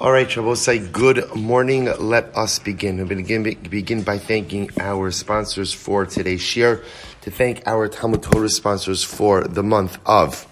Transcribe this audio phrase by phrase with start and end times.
[0.00, 1.84] All right, Shabbosai, good morning.
[1.84, 3.06] Let us begin.
[3.06, 6.82] We begin, begin by thanking our sponsors for today's share,
[7.20, 10.46] to thank our Talmud Torah sponsors for the month of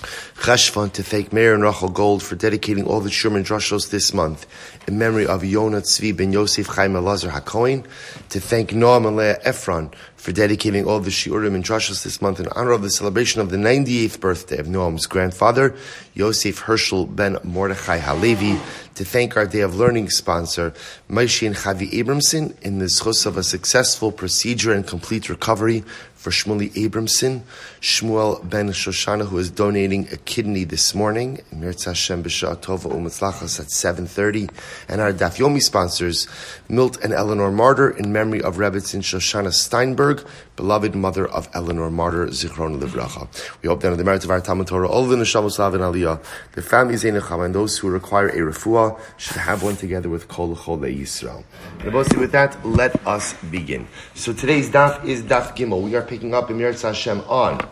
[0.00, 4.46] Cheshvan, to thank Meir and Rachel Gold for dedicating all the Sherman Drushos this month.
[4.86, 7.84] In memory of Yonah Tzvi ben Yosef Chaim Elazar HaKoin,
[8.30, 12.40] to thank Noam and Leah Ephron for dedicating all the Shiurim and Drushos this month
[12.40, 15.76] in honor of the celebration of the 98th birthday of Noam's grandfather,
[16.14, 18.58] Yosef Herschel ben Mordechai Halevi,
[18.94, 20.74] to thank our Day of Learning sponsor,
[21.08, 25.84] Maishi and Chavi Abramson, in the schus of a successful procedure and complete recovery
[26.18, 27.42] for Shmuley Abramson,
[27.80, 33.60] Shmuel ben Shoshana, who is donating a kidney this morning, Mirtz Hashem B'Shah Tova U'Mitzlachas
[33.60, 34.50] at 7.30,
[34.88, 36.26] and our Daf Yomi sponsors,
[36.70, 40.22] Milt and Eleanor Martyr, in memory of Rebbetzin Shoshana Steinberg,
[40.54, 43.26] beloved mother of Eleanor Martyr, Zichron Livracha.
[43.62, 46.22] We hope that on the merit of our Talmud Torah, all the Neshamos and Aliyah,
[46.52, 50.78] the families and those who require a refuah, should have one together with Kol Chol
[50.80, 51.42] Yisrael.
[51.80, 53.88] And with that, let us begin.
[54.14, 55.82] So today's Daf is Daf Gimel.
[55.82, 57.66] We are picking up in Mirtz Hashem on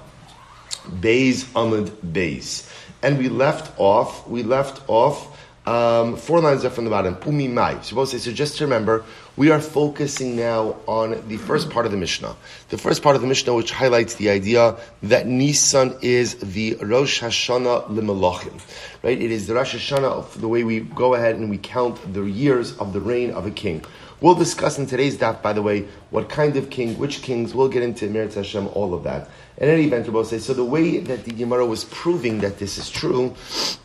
[1.01, 2.73] Beis Amud Beis.
[3.03, 5.36] And we left off, we left off
[5.67, 7.17] um, four lines up from the bottom.
[7.27, 7.81] Umi mai.
[7.81, 9.05] So just to remember,
[9.37, 12.37] we are focusing now on the first part of the Mishnah.
[12.69, 17.23] The first part of the Mishnah, which highlights the idea that Nisan is the Rosh
[17.23, 18.61] Hashanah Limalachim.
[19.03, 19.21] Right?
[19.21, 22.23] It is the Rosh Hashanah of the way we go ahead and we count the
[22.23, 23.85] years of the reign of a king.
[24.19, 27.55] We'll discuss in today's daf, by the way, what kind of king, which kings.
[27.55, 29.29] We'll get into Meretz Hashem, all of that.
[29.59, 32.79] In any event, Rabbi say, so the way that the Gemara was proving that this
[32.79, 33.35] is true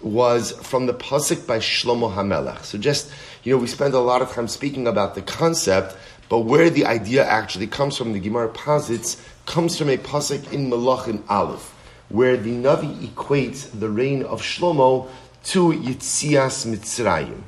[0.01, 2.63] was from the pasuk by Shlomo Hamelech.
[2.63, 3.11] So just,
[3.43, 5.97] you know, we spend a lot of time speaking about the concept,
[6.29, 10.69] but where the idea actually comes from, the Gemara posits, comes from a pasuk in
[10.69, 11.75] Malachim Aleph,
[12.07, 15.09] where the Navi equates the reign of Shlomo
[15.43, 17.41] to Yitzias Mitzrayim.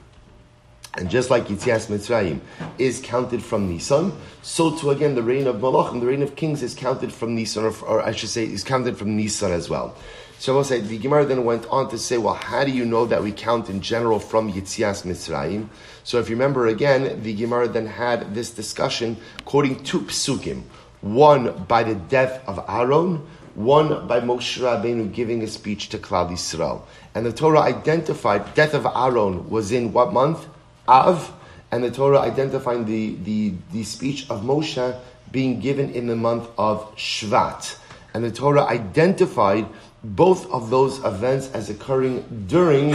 [0.95, 2.39] And just like Yitzias Mitzrayim
[2.77, 4.13] is counted from Nisan,
[4.43, 7.65] so too again the reign of Malachim, the reign of kings is counted from Nisan,
[7.65, 9.95] or, or I should say, is counted from Nisan as well.
[10.37, 12.85] So I will say, the Gemara then went on to say, well, how do you
[12.85, 15.67] know that we count in general from Yitzias Mitzrayim?
[16.03, 20.63] So if you remember again, the Gemara then had this discussion quoting two psukim.
[21.01, 23.25] One by the death of Aaron,
[23.55, 26.81] one by Moshe Rabbeinu giving a speech to Klal Yisrael.
[27.15, 30.45] And the Torah identified death of Aaron was in what month?
[30.87, 31.33] Av,
[31.71, 34.99] and the Torah identifying the, the, the speech of Moshe
[35.31, 37.77] being given in the month of Shvat.
[38.13, 39.65] And the Torah identified
[40.03, 42.91] both of those events as occurring during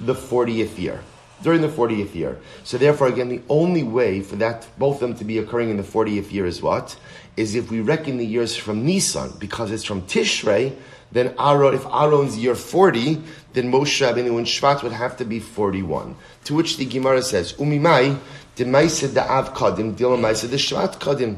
[0.00, 1.02] the 40th year.
[1.42, 2.38] During the 40th year.
[2.64, 5.78] So therefore, again, the only way for that, both of them to be occurring in
[5.78, 6.96] the 40th year is what?
[7.36, 10.76] Is if we reckon the years from Nisan, because it's from Tishrei,
[11.12, 13.20] then Aaron, if Aaron's year 40,
[13.52, 16.14] then Moshe Rabbeinu and Shvat would have to be 41.
[16.44, 18.18] To which the Gemara says, Umimai,
[18.56, 21.36] the Maisa the Av Kadim, Dil Maisa the Shvat Kadim.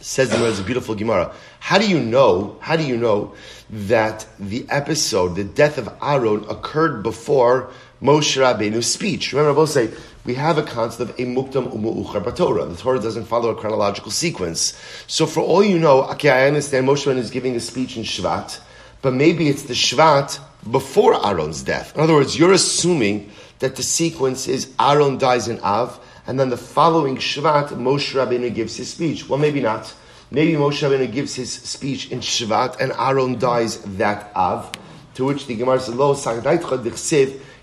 [0.00, 1.32] Says the Gemara, it's a beautiful Gemara.
[1.60, 3.34] How do you know, how do you know
[3.70, 7.70] that the episode, the death of Aaron occurred before
[8.02, 9.32] Moshe Rabbeinu's speech?
[9.32, 9.90] Remember, I will say,
[10.24, 12.66] we have a concept of a muktam umu'uchar Torah.
[12.66, 14.76] The Torah doesn't follow a chronological sequence.
[15.06, 18.02] So for all you know, okay, I understand Moshe Rabbeinu is giving a speech in
[18.02, 18.58] Shvat,
[19.02, 21.94] but maybe it's the Shvat before Aaron's death.
[21.94, 23.30] In other words, you're assuming
[23.60, 28.52] that the sequence is Aaron dies in Av, and then the following Shvat, Moshe Rabbeinu
[28.52, 29.28] gives his speech.
[29.28, 29.94] Well, maybe not.
[30.32, 34.72] Maybe Moshe Rabbeinu gives his speech in Shvat, and Aaron dies that Av.
[35.14, 36.14] To which the Gemara says, "Lo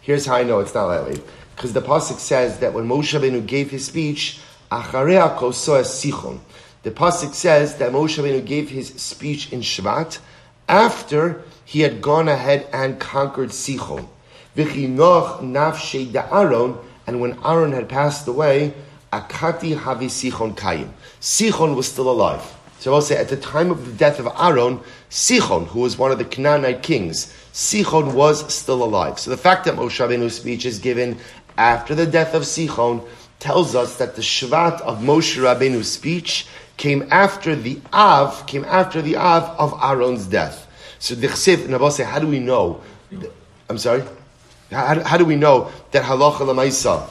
[0.01, 1.19] Here's how I know it's not way,
[1.55, 4.39] because the pasuk says that when Moshe Rabbeinu gave his speech,
[4.71, 6.39] Sichon.
[6.83, 10.19] The pasuk says that Moshe Rabbeinu gave his speech in Shvat
[10.67, 14.07] after he had gone ahead and conquered Sichon.
[14.55, 18.73] V'chinoch nafshei Aaron, and when Aaron had passed away,
[19.11, 20.89] akati havi Sichon kayim.
[21.19, 22.41] Sichon was still alive.
[22.79, 24.79] So I'll say at the time of the death of Aaron,
[25.09, 29.19] Sichon, who was one of the Canaanite kings, Sichon was still alive.
[29.19, 31.17] So the fact that Moshe Rabbeinu's speech is given
[31.57, 33.05] after the death of Sichon
[33.39, 36.47] tells us that the Shvat of Moshe Rabbeinu's speech
[36.77, 40.67] came after the Av, came after the Av of Aaron's death.
[40.99, 42.81] So the Chsiv, Nabase, how do we know?
[43.69, 44.03] I'm sorry?
[44.71, 47.09] How, how do we know that halacha lamaisa?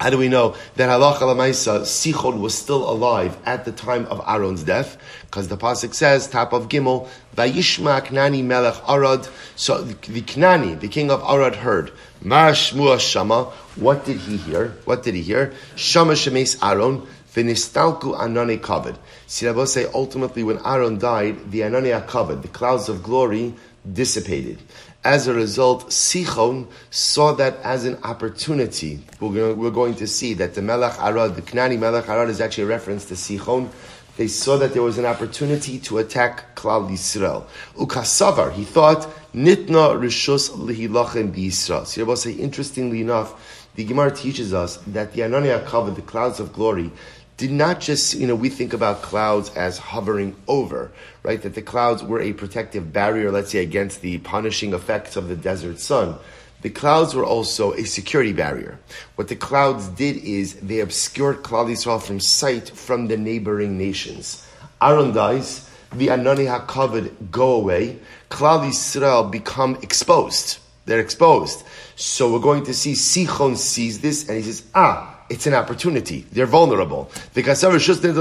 [0.00, 4.20] How do we know that halacha lamaisa Sichon was still alive at the time of
[4.26, 4.98] Aaron's death?
[5.26, 9.28] Because the pasuk says, top of Gimel, Vayishma Knani Melech Arad.
[9.54, 11.92] So the, Knani, the king of Arad, heard.
[12.22, 13.44] Marashmua Shama.
[13.76, 14.76] What did he hear?
[14.84, 15.54] What did he hear?
[15.76, 17.06] Shama Shemes Aaron.
[17.32, 18.96] Vinistalku Anane Kavod.
[19.26, 23.54] See, say ultimately when Aaron died, the Anane Kavod, the clouds of glory,
[23.92, 24.58] dissipated.
[25.04, 29.00] As a result, Sichon saw that as an opportunity.
[29.20, 32.68] We're going, to see that the Melech Arad, the Knani Melech Arad, is actually a
[32.68, 33.68] reference to Sichon.
[34.16, 37.44] They saw that there was an opportunity to attack Klal Yisrael.
[37.76, 39.02] Ukasavar, he thought,
[39.34, 41.84] Nitna Rishus Lihilachem B'Yisrael.
[41.84, 46.40] So you're say, interestingly enough, the Gemara teaches us that the Anani HaKavod the clouds
[46.40, 46.92] of glory
[47.36, 50.92] did not just, you know, we think about clouds as hovering over,
[51.22, 51.42] right?
[51.42, 55.36] That the clouds were a protective barrier, let's say, against the punishing effects of the
[55.36, 56.16] desert sun.
[56.62, 58.78] The clouds were also a security barrier.
[59.16, 64.46] What the clouds did is they obscured Klal Yisrael from sight from the neighboring nations.
[64.80, 67.98] Aaron dies, the Anani HaKavod go away,
[68.30, 70.58] Klal Yisrael become exposed.
[70.86, 71.64] They're exposed.
[71.96, 76.26] So we're going to see Sichon sees this and he says, ah, it's an opportunity.
[76.32, 77.10] They're vulnerable.
[77.32, 78.12] So what's the interesting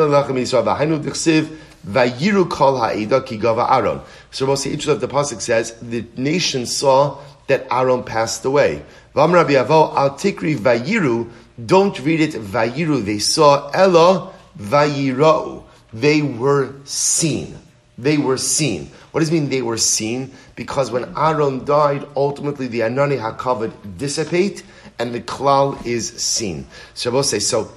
[5.00, 8.84] that the pasuk says the nation saw that Aaron passed away.
[9.14, 9.34] Don't
[12.00, 13.06] read it vayiru.
[13.06, 15.64] They saw Ella vayirau.
[15.94, 17.60] They were seen.
[17.98, 18.90] They were seen.
[19.12, 20.34] What does mean they were seen?
[20.56, 24.64] Because when Aaron died, ultimately the Anani HaKavod dissipate
[25.00, 26.68] and the klal is seen.
[26.94, 27.72] So Shabbos say so.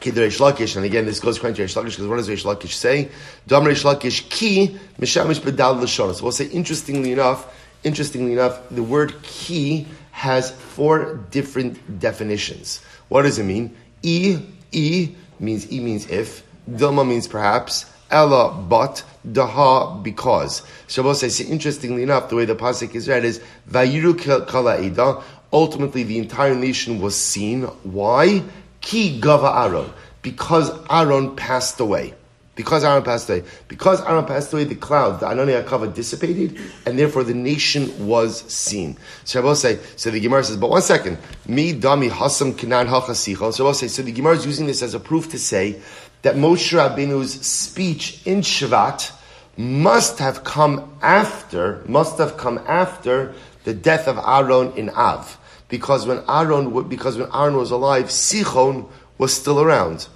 [0.00, 2.74] Reish Lakish, and again, this goes according to Reish Lakish, because what does Reish Lakish
[2.74, 3.08] say?
[3.48, 6.14] Dam Reish Lakish, ki, mishamish bedal l'shon.
[6.14, 7.52] So we'll say, interestingly enough,
[7.82, 12.82] interestingly enough, the word ki has four different definitions.
[13.08, 13.76] What does it mean?
[14.02, 14.38] E,
[14.70, 20.62] E means E means if, Dilma means perhaps, Ella, but, Daha, because.
[20.86, 25.22] Shabbos says, interestingly enough, the way the pasuk is read is, Vayiru kala ida,
[25.52, 27.62] ultimately the entire nation was seen.
[27.62, 28.42] Why?
[28.80, 29.90] Ki gava Aaron.
[30.22, 32.14] Because Aaron passed away.
[32.56, 33.44] Because Aaron passed away.
[33.68, 38.40] Because Aaron passed away, the cloud, the Anani HaKavod dissipated, and therefore the nation was
[38.52, 38.96] seen.
[39.24, 43.52] So say, so the Gemara says, but one second, me dami hasam kinan hachasichon.
[43.52, 45.80] So say, so the Gemara is using this as a proof to say
[46.22, 49.12] that Moshe Rabbeinu's speech in Shvat
[49.58, 53.34] must have come after, must have come after
[53.66, 55.38] the death of Aaron in Av.
[55.68, 60.06] Because when Aaron, because when Aaron was alive, Sichon was still around.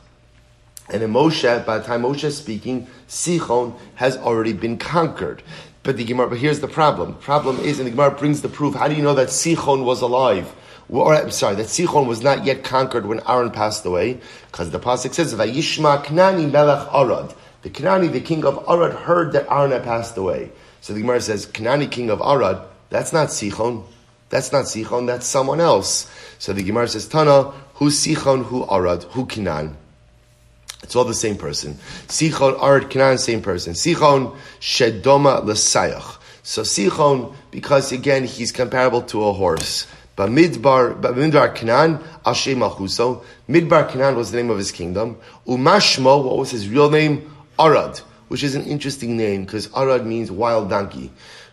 [0.89, 5.43] And in Moshe, by the time Moshe is speaking, Sichon has already been conquered.
[5.83, 7.15] But the Gemara, but here's the problem.
[7.15, 8.77] The problem is, and the Gemara brings the proof.
[8.77, 10.55] How do you know that Sichon was alive?
[10.89, 14.21] Or, I'm sorry, that Sichon was not yet conquered when Aaron passed away?
[14.53, 19.33] Because the pasuk says, "Vayishma Knani Melech Arad." The Knani, the king of Arad, heard
[19.33, 20.53] that Aaron had passed away.
[20.81, 23.85] So the Gemara says, "Knani, king of Arad." That's not Sichon.
[24.31, 26.09] That's not Sichon, that's someone else.
[26.39, 29.75] So the Gemara says, Tana, who's Sichon, who Arad, who Kinan?
[30.85, 31.75] It's all the same person.
[32.07, 33.75] Sichon, Arad, Kinan, same person.
[33.75, 36.19] Sichon, Shedoma, Lesayach.
[36.45, 39.87] So Sichon, because again, he's comparable to a horse.
[40.17, 43.25] Midbar, Midbar Canaan, Ashe Malchuso.
[43.49, 45.17] Midbar Canaan was the name of his kingdom.
[45.47, 47.33] Umashmo, what was his real name?
[47.59, 47.99] Arad,
[48.29, 51.11] which is an interesting name because Arad means wild donkey.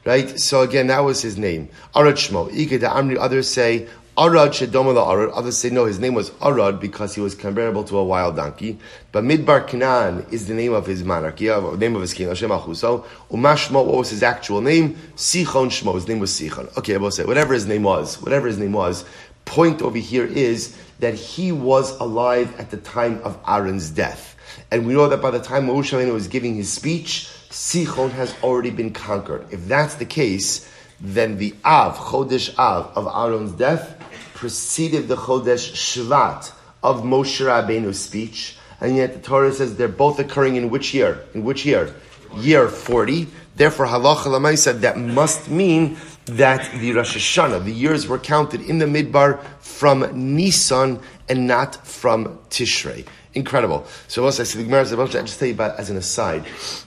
[0.07, 0.39] Right?
[0.39, 1.67] So again, that was his name.
[1.93, 2.49] Arad Shmo.
[2.49, 5.31] Amri, others say, Arad Shedomala Arad.
[5.31, 8.79] Others say, no, his name was Arad because he was comparable to a wild donkey.
[9.11, 12.51] But Midbar Canaan is the name of his monarchy, the name of his king, Hashem
[12.51, 13.03] Achuso.
[13.29, 14.95] Umashmo, what was his actual name?
[15.17, 15.95] Sichon Shmo.
[15.95, 16.75] His name was Sichon.
[16.77, 19.03] Okay, I will say, whatever his name was, whatever his name was,
[19.43, 24.37] point over here is that he was alive at the time of Aaron's death.
[24.71, 28.69] And we know that by the time Moshe was giving his speech, Sichon has already
[28.69, 29.43] been conquered.
[29.49, 30.69] If that's the case,
[31.01, 33.99] then the Av, Chodesh Av, of Aaron's death
[34.35, 36.51] preceded the Chodesh Shvat
[36.83, 38.57] of Moshe Rabbeinu's speech.
[38.79, 41.25] And yet the Torah says they're both occurring in which year?
[41.33, 41.95] In which year?
[42.35, 43.25] Year 40.
[43.55, 48.77] Therefore, halacha lamaisa, that must mean that the Rosh Hashanah, the years were counted in
[48.77, 53.07] the Midbar from Nisan and not from Tishrei.
[53.37, 53.85] Incredible.
[54.07, 56.43] So also I said the Gemara about to just tell you about as an aside.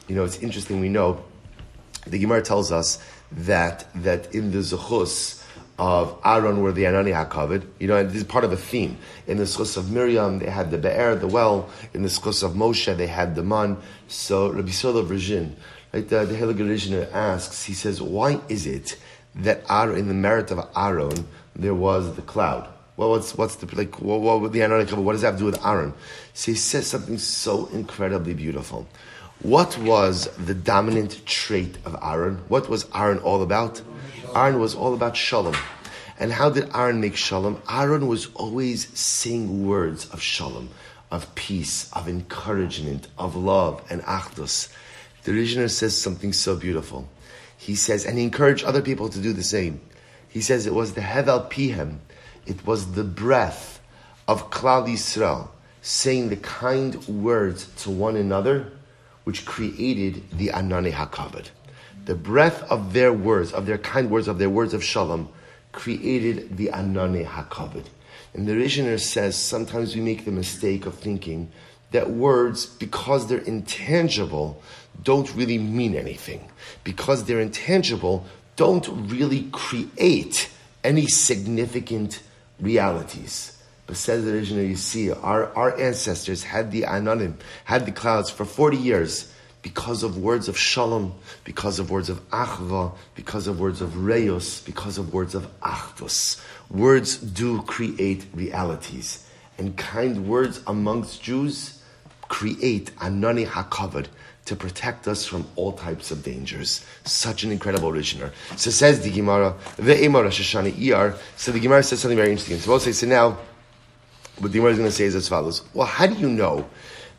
[0.09, 0.81] You know, it's interesting.
[0.81, 1.23] We know
[2.09, 2.99] the Gemara tells us
[3.31, 5.45] that that in the Zechus
[5.79, 7.65] of Aaron were the Anani HaKavod.
[7.79, 8.99] You know, and this is part of a theme.
[9.29, 11.71] In the Zechus of Miriam, they had the Be'er, the well.
[11.95, 13.77] In the Zechus of Moshe, they had the Man.
[14.09, 15.55] So Rabbi Sola Virgin,
[15.95, 18.97] right, the, the Helig asks, he says, why is it
[19.37, 22.69] that Aaron, in the merit of Aaron, there was the cloud?
[22.97, 24.01] Well, what's what's the like?
[24.01, 25.95] What, what the Aaron What does that have to do with Aaron?
[26.35, 28.87] So he says something so incredibly beautiful.
[29.43, 32.43] What was the dominant trait of Aaron?
[32.49, 33.81] What was Aaron all about?
[34.35, 35.57] Aaron was all about shalom.
[36.19, 37.63] And how did Aaron make shalom?
[37.67, 40.69] Aaron was always saying words of shalom,
[41.11, 44.71] of peace, of encouragement, of love, and achdus.
[45.25, 47.09] The Rishon says something so beautiful.
[47.57, 49.81] He says, and he encouraged other people to do the same.
[50.29, 51.99] He says it was the Hevel Pihem,
[52.51, 53.81] it was the breath
[54.27, 55.49] of Klal Yisrael
[55.83, 58.73] saying the kind words to one another,
[59.23, 61.47] which created the Anani HaKavod.
[62.07, 65.29] The breath of their words, of their kind words, of their words of Shalom,
[65.71, 67.85] created the Anani HaKavod.
[68.35, 71.53] And the Rishner says sometimes we make the mistake of thinking
[71.93, 74.61] that words, because they're intangible,
[75.05, 76.51] don't really mean anything.
[76.83, 78.27] Because they're intangible,
[78.57, 80.51] don't really create
[80.83, 82.23] any significant
[82.61, 83.57] realities.
[83.87, 88.45] But says the you see, our, our ancestors had the Anonim, had the clouds for
[88.45, 91.13] 40 years because of words of shalom,
[91.45, 96.41] because of words of achva, because of words of reyos, because of words of achdus.
[96.71, 99.27] Words do create realities.
[99.59, 101.83] And kind words amongst Jews
[102.29, 104.07] create anani hakavod
[104.51, 106.85] to protect us from all types of dangers.
[107.05, 108.33] Such an incredible Rishner.
[108.57, 111.17] So says the Gemara, Ve'emar Rosh Iyar.
[111.37, 112.59] So the Gemara says something very interesting.
[112.59, 113.39] So say, so now,
[114.39, 115.63] what the Gemara is going to say is as follows.
[115.73, 116.69] Well, how do you know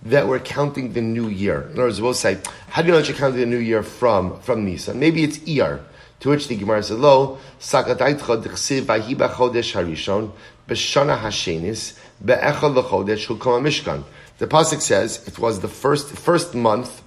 [0.04, 1.62] that we're counting the new year.
[1.62, 3.82] In other words, we'll say, how do you know that you're counting the new year
[3.82, 5.00] from, from Nisan?
[5.00, 5.80] Maybe it's Iyar.
[6.22, 10.32] To which the Gemara says, Lo, sakataitcha d'chsiv vahi b'chodesh harishon,
[10.68, 14.04] b'shana hashenis, be'echad l'chodesh hukam mishkan.
[14.40, 17.01] The Pasuk says, it was the first, first month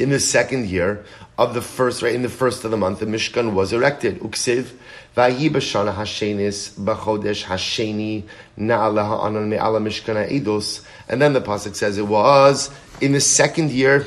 [0.00, 1.04] in the second year
[1.36, 4.18] of the first, right, in the first of the month, the Mishkan was erected.
[4.20, 4.72] Uksiv,
[5.16, 8.24] Vayi b'shana hashenis b'chodesh hasheni
[8.58, 10.84] na'ala anan me'ala mishkana edus.
[11.08, 14.06] And then the pasuk says it was in the second year.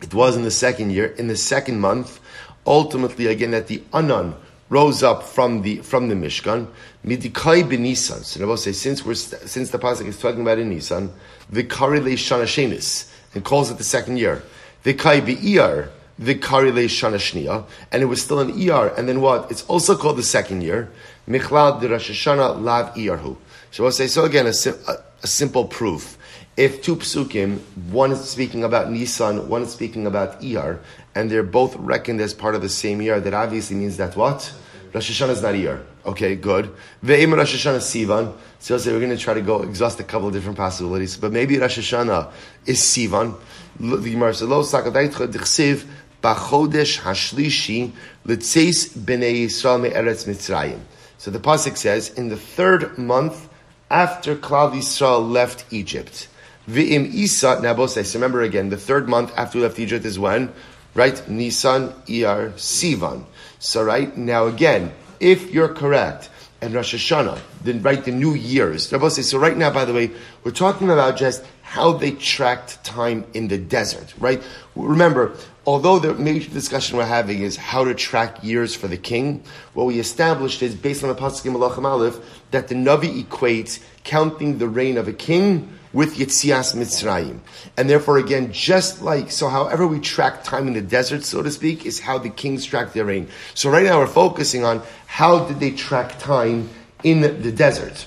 [0.00, 2.20] It was in the second year, in the second month.
[2.66, 4.34] Ultimately, again, that the anan
[4.70, 6.68] rose up from the from the Mishkan.
[7.04, 8.24] Midikai b'Nisan.
[8.24, 11.12] So Rabbi say since we're since the pasuk is talking about in Nisan,
[11.52, 14.42] vikari le'shana shenis and calls it the second year.
[14.84, 15.88] Vikai b'Iyar
[16.20, 19.50] Vikari Shana Shnia, and it was still an ER, and then what?
[19.50, 20.90] It's also called the second year,
[21.28, 23.36] Michlad de Rosh Hashanah Lav Iyarhu.
[23.72, 26.16] So I'll say, so again, a, a, a, simple proof.
[26.56, 27.58] If two psukim,
[27.90, 30.78] one is speaking about Nisan, one is speaking about Iyar,
[31.16, 34.54] and they're both reckoned as part of the same year, that obviously means that what?
[34.94, 35.82] Rosh Hashanah is not Iyar.
[36.06, 36.72] Okay, good.
[37.04, 38.32] Ve'im Rosh Hashanah Sivan.
[38.60, 41.58] So we're going to try to go exhaust a couple of different possibilities, but maybe
[41.58, 42.30] Rosh Hashanah
[42.64, 43.34] is Sivan.
[43.80, 45.84] The Gemara says, Lo sakadaytcha dichsiv
[46.22, 47.90] Bachodesh Hashlishi
[48.24, 50.78] Litzeis Bnei Yisrael Me'eretz Mitzrayim.
[51.18, 53.48] So the pasuk says, in the third month
[53.90, 56.28] after Klal Yisrael left Egypt.
[56.68, 58.14] V'im Isa Naboses.
[58.14, 60.52] Remember again, the third month after we left Egypt is when?
[60.94, 61.28] Right?
[61.28, 63.24] Nisan, Iyar, Sivan.
[63.64, 66.28] So right, now again, if you're correct,
[66.60, 68.88] and Rosh Hashanah, then right, the new years.
[68.88, 70.10] So right now, by the way,
[70.44, 74.42] we're talking about just how they tracked time in the desert, right?
[74.76, 79.42] Remember, although the major discussion we're having is how to track years for the king,
[79.72, 82.18] what we established is based on the Pasuk in Aleph
[82.50, 87.38] that the Navi equates counting the reign of a king with Yitzias Mitzrayim.
[87.78, 91.50] And therefore, again, just like, so however we track time in the desert, so to
[91.50, 93.28] speak, is how the kings track their reign.
[93.54, 96.68] So right now we're focusing on how did they track time
[97.02, 98.06] in the desert.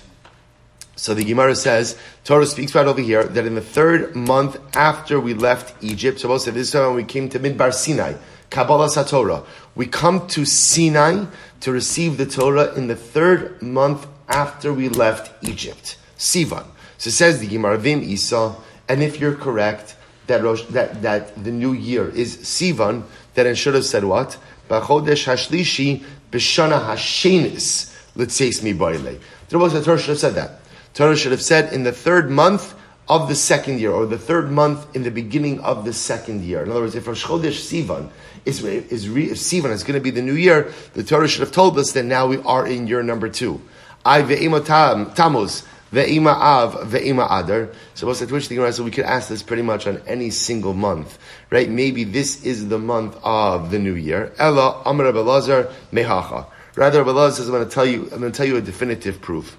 [0.97, 5.19] So the Gemara says, Torah speaks right over here that in the third month after
[5.19, 8.15] we left Egypt, so say this time we came to Midbar Sinai,
[8.49, 11.25] Kabbalah Satorah, we come to Sinai
[11.61, 16.65] to receive the Torah in the third month after we left Egypt, Sivan.
[16.97, 18.55] So says the Gemara, Vim Isa,
[18.89, 19.95] and if you're correct
[20.27, 24.37] that Rosh, that that the new year is Sivan, then it should have said what?
[24.69, 27.93] Bachodesh Hashlishi B'Shana Hashenis.
[28.15, 30.59] Let's say me The Torah should have said that.
[30.93, 32.73] Torah should have said in the third month
[33.07, 36.63] of the second year, or the third month in the beginning of the second year.
[36.63, 38.09] In other words, if Rosh Chodesh Sivan
[38.43, 41.51] is, is if Sivan is going to be the new year, the Torah should have
[41.51, 43.61] told us that now we are in year number two.
[44.03, 47.69] I ve'ima tamuz, ve'ima av, ve'ima adar.
[47.93, 50.73] So what's the which thing so we could ask this pretty much on any single
[50.73, 51.17] month,
[51.49, 51.69] right?
[51.69, 54.33] Maybe this is the month of the new year.
[54.37, 56.47] Ella amar Belazar mehacha.
[56.75, 59.19] Rather, Belazar says, I'm going to tell you, I'm going to tell you a definitive
[59.19, 59.57] proof.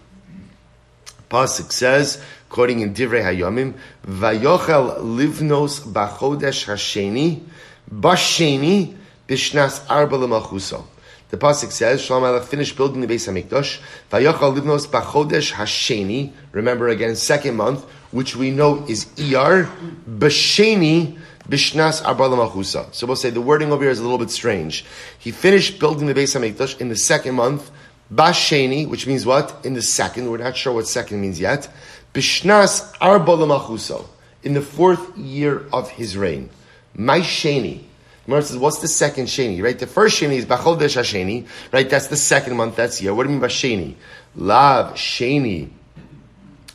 [1.28, 3.74] Pasuk says, quoting in Divrei Hayomim,
[4.06, 7.42] Vayochel livnos bachodesh hasheni,
[7.92, 10.84] basheni, bishnas arba lemachuso.
[11.30, 13.80] The pasuk says, Alech finished building the Beis Hamikdash.
[14.10, 16.32] Vayochel livnos bachodesh hasheni.
[16.52, 19.70] Remember again, second month, which we know is Iyar.
[20.08, 21.18] Basheni
[21.48, 22.92] bishnas arba.
[22.92, 24.84] So we'll say the wording over here is a little bit strange.
[25.18, 27.70] He finished building the Beis Hamikdash in the second month,
[28.12, 29.64] Basheni, which means what?
[29.64, 31.68] In the second, we're not sure what second means yet.
[32.14, 33.32] Bishnas arba
[34.42, 36.48] in the fourth year of his reign.
[36.96, 37.84] Maisheni,
[38.28, 39.62] Gemara says, what's the second Sheni?
[39.62, 39.78] Right?
[39.78, 41.46] The first Sheni is Bachodesh Hasheni.
[41.72, 41.88] Right?
[41.88, 42.76] That's the second month.
[42.76, 43.14] That's year.
[43.14, 43.94] What do you mean by Sheni?
[44.36, 45.70] Lav Sheni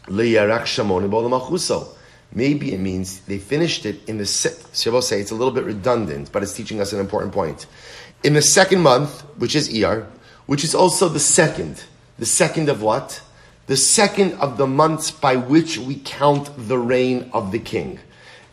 [0.06, 1.90] Liyarak Shamon Machuso.
[2.34, 4.26] Maybe it means they finished it in the.
[4.26, 7.68] Se- say it's a little bit redundant, but it's teaching us an important point.
[8.24, 10.08] In the second month, which is Iyar,
[10.48, 11.84] which is also the second.
[12.18, 13.22] The second of what?
[13.68, 18.00] The second of the months by which we count the reign of the king.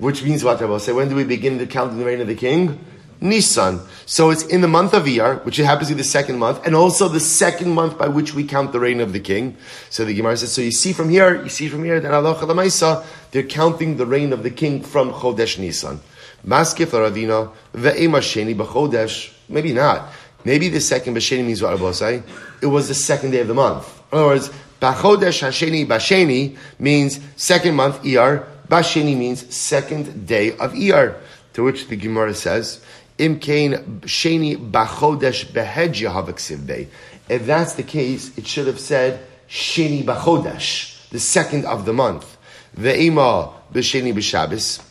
[0.01, 0.93] Which means what I will say.
[0.93, 2.85] When do we begin to count the reign of the king?
[3.21, 3.81] Nisan.
[4.07, 6.75] So it's in the month of Iyar, which happens to be the second month, and
[6.75, 9.57] also the second month by which we count the reign of the king.
[9.91, 12.35] So the Gemara says, so you see from here, you see from here that Allah
[12.35, 16.01] Lamaisa, they're counting the reign of the king from Chodesh Nisan.
[16.47, 19.33] Maskef Ravina, ve'ema sheni b'chodesh.
[19.49, 20.09] Maybe not.
[20.45, 22.23] Maybe the second b'sheni means what I say.
[22.63, 24.03] It was the second day of the month.
[24.11, 24.49] In other words,
[24.81, 28.47] b'chodesh hasheni b'sheni means second month Iyar.
[28.71, 31.17] Basheni means second day of Iyar.
[31.55, 32.81] To which the Gemara says,
[33.19, 36.87] Im kain sheni bachodesh behedja havaksiv
[37.29, 42.39] If that's the case, it should have said sheni bachodesh, the second of the month.
[42.77, 44.87] Ve'ima b'sheni b'shabbos.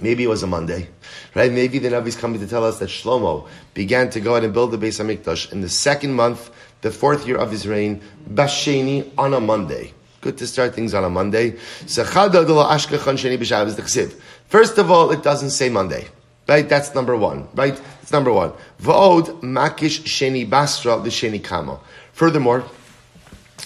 [0.00, 0.88] Maybe it was a Monday,
[1.34, 1.50] right?
[1.50, 4.54] Maybe the Navi is coming to tell us that Shlomo began to go out and
[4.54, 6.50] build the Beis Hamikdash in the second month,
[6.82, 8.00] the fourth year of his reign,
[8.32, 9.92] Basheni on a Monday.
[10.28, 11.52] Good to start things on a Monday.
[11.52, 11.98] First
[14.78, 16.06] of all, it doesn't say Monday.
[16.46, 16.68] Right?
[16.68, 17.48] That's number one.
[17.54, 17.80] Right?
[18.02, 18.52] It's number one.
[18.78, 21.80] V'od makish sheni basra l'sheni kama.
[22.12, 22.62] Furthermore,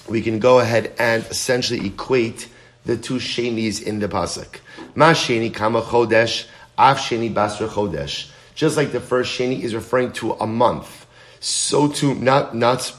[0.09, 2.47] we can go ahead and essentially equate
[2.85, 4.61] the two shenis in the pasuk.
[4.95, 6.47] Ma sheni kama chodesh,
[6.79, 8.31] af sheni basra chodesh.
[8.55, 11.07] Just like the first sheni is referring to a month,
[11.41, 12.95] so too not not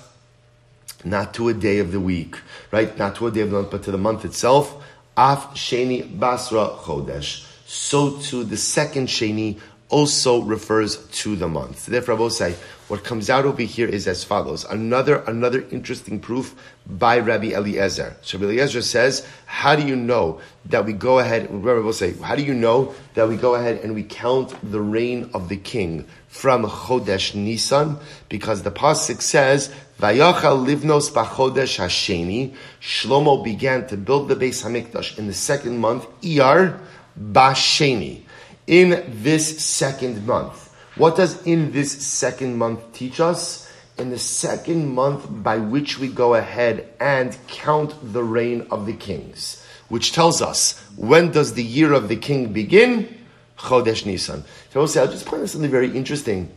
[1.05, 2.37] not to a day of the week,
[2.73, 2.97] right?
[2.97, 4.83] Not to a day of the month, but to the month itself.
[5.15, 7.47] Af sheni basra chodesh.
[7.67, 11.85] So too the second sheni also refers to the month.
[11.85, 12.55] Therefore, I will say
[12.87, 14.65] what comes out over here is as follows.
[14.65, 16.55] Another another interesting proof
[16.87, 18.15] by Rabbi Eliezer.
[18.23, 22.35] So Rabbi Eliezer says, "How do you know that we go ahead?" Rabbi say, "How
[22.35, 26.05] do you know that we go ahead and we count the reign of the king
[26.33, 29.69] from Chodesh Nisan?" Because the pasuk says.
[30.01, 32.53] Vayachal livnos b'chodesh hasheni.
[32.81, 36.79] Shlomo began to build the Beis Hamikdash in the second month, Iyar
[37.17, 38.23] b'sheni
[38.67, 40.73] in this second month.
[40.95, 43.69] What does in this second month teach us?
[43.97, 48.93] In the second month by which we go ahead and count the reign of the
[48.93, 53.22] kings, which tells us when does the year of the king begin?
[53.63, 54.43] Chodesh Nisan.
[54.71, 56.51] So I'll, say, I'll just point out something very interesting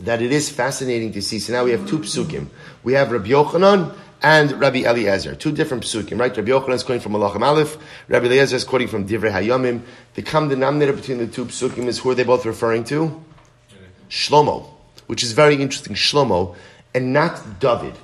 [0.00, 1.38] that it is fascinating to see.
[1.38, 2.48] So now we have two psukim.
[2.82, 5.34] We have Rabbi Yochanan and Rabbi Eliezer.
[5.34, 6.34] Two different psukim, right?
[6.34, 7.76] Rabbi Yochanan is quoting from Malachim Aleph,
[8.08, 9.82] Rabbi Eliezer is quoting from Divrei Hayomim.
[10.14, 13.22] The common denominator between the two psukim is who are they both referring to?
[14.08, 14.66] Shlomo,
[15.06, 16.56] which is very interesting, Shlomo,
[16.94, 17.94] and not David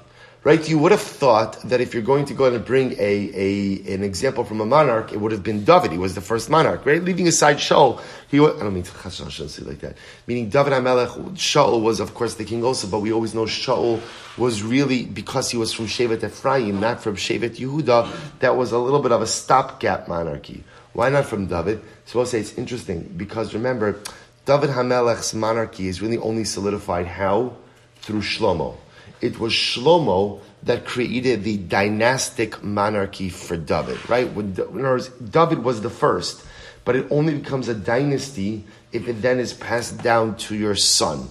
[0.44, 0.68] right?
[0.68, 4.04] You would have thought that if you're going to go and bring a, a an
[4.04, 5.90] example from a monarch, it would have been David.
[5.90, 7.02] He was the first monarch, right?
[7.02, 9.96] Leaving aside Shaul, he was, I don't mean to say like that.
[10.26, 14.00] Meaning David HaMelech, Shaul was of course the king also, but we always know Shaul
[14.36, 18.38] was really because he was from Shevet Ephraim, not from Shevet Yehuda.
[18.40, 20.62] That was a little bit of a stopgap monarchy.
[20.92, 21.82] Why not from David?
[22.04, 23.98] So I'll say it's interesting because remember,
[24.44, 27.56] David HaMelech's monarchy is really only solidified how
[28.02, 28.76] through Shlomo
[29.24, 34.30] it was Shlomo that created the dynastic monarchy for David, right?
[34.30, 36.44] When, in other words, David was the first,
[36.84, 41.30] but it only becomes a dynasty if it then is passed down to your son.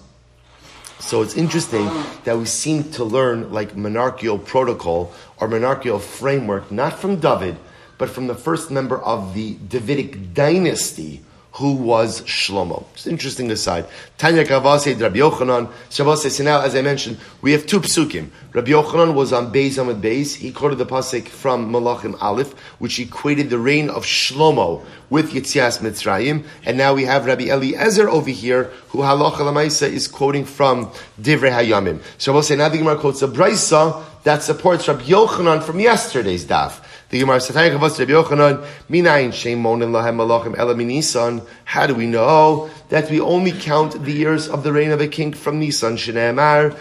[0.97, 1.85] So it's interesting
[2.23, 7.57] that we seem to learn like monarchical protocol or monarchical framework, not from David,
[7.99, 11.21] but from the first member of the Davidic dynasty
[11.53, 12.83] who was Shlomo.
[12.93, 13.85] It's interesting aside.
[14.17, 18.29] Tanya Kavase, Rabbi Yochanan, Shabbos so now, as I mentioned, we have two psukim.
[18.53, 20.35] Rabbi Yochanan was on Beis Amud Beis.
[20.35, 25.79] He quoted the pasuk from Malachim Aleph, which equated the reign of Shlomo with Yitzias
[25.79, 26.43] Mitzrayim.
[26.65, 30.87] And now we have Rabbi Eliezer over here, who Halacha Lamaisa is quoting from
[31.21, 32.01] Divrei Hayamim.
[32.17, 36.79] Shabbos now the Gemara quotes a Brisa that supports Rabbi Yochanan from yesterday's daf.
[37.13, 41.43] The Gemara says, Rabbi Yochanan, Minayin Shemon and Lahem Malachim Elam Nisan.
[41.63, 45.07] How do we know that we only count the years of the reign of a
[45.07, 45.95] king from Nisan?
[45.95, 46.73] Bami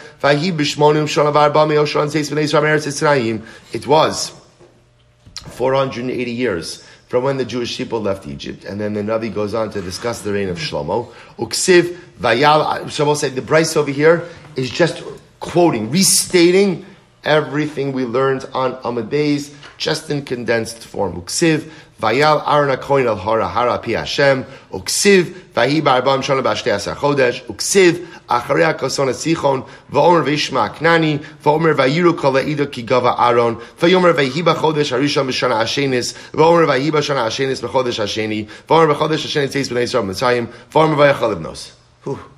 [1.77, 3.43] Oshan Seis B'nei Yisrael
[3.75, 4.33] It was
[5.35, 8.65] 480 years from when the Jewish people left Egypt.
[8.65, 11.13] And then the Navi goes on to discuss the reign of Shlomo.
[11.39, 15.05] Uksiv, Vayal, uh, Shlomo said the Bryce over here is just
[15.41, 16.87] quoting, restating
[17.23, 18.73] everything we learned on
[19.11, 21.21] Beis just in condensed form.
[21.21, 21.69] Uksiv,
[22.01, 27.43] Vayal Aaron HaKoin al Hara Hara Pi Hashem, Uksiv, Vahi Barbam Shalom Bashtei Asar Chodesh,
[27.47, 34.15] Uksiv, Acharei HaKoson HaSichon, V'omer V'ishma Aknani, V'omer Vayiru Kol Eido Ki Gava Aaron, V'yomer
[34.15, 39.69] Vahiba Chodesh Harishon B'shana Hashenis, V'omer Vahiba Shana Hashenis B'chodesh Hasheni, V'omer B'chodesh Hasheni Tzeis
[39.69, 41.73] B'nei Yisrael Mitzrayim, V'omer Vayachal Ibnos.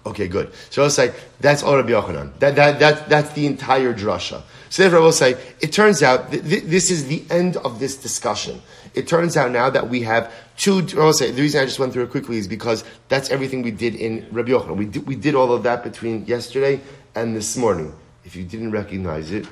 [0.06, 0.52] Okay, good.
[0.70, 2.38] So I'll say that's all Rabbi Yochanan.
[2.38, 4.42] That, that, that, that's the entire drasha.
[4.74, 7.78] So therefore, I will say it turns out th- th- this is the end of
[7.78, 8.60] this discussion.
[8.94, 10.84] It turns out now that we have two.
[10.94, 13.62] I will say the reason I just went through it quickly is because that's everything
[13.62, 14.76] we did in Rabbi Yochanan.
[14.76, 16.80] We did, we did all of that between yesterday
[17.14, 17.94] and this morning.
[18.24, 19.46] If you didn't recognize it,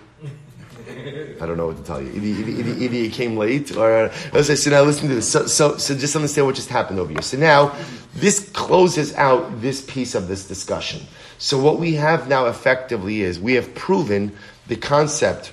[1.41, 2.09] I don't know what to tell you.
[2.09, 5.31] Either, either, either, either you came late or uh, say, so now listen to this.
[5.31, 7.23] So, so, so just understand what just happened over here.
[7.23, 7.77] So now
[8.15, 11.07] this closes out this piece of this discussion.
[11.39, 15.53] So what we have now effectively is we have proven the concept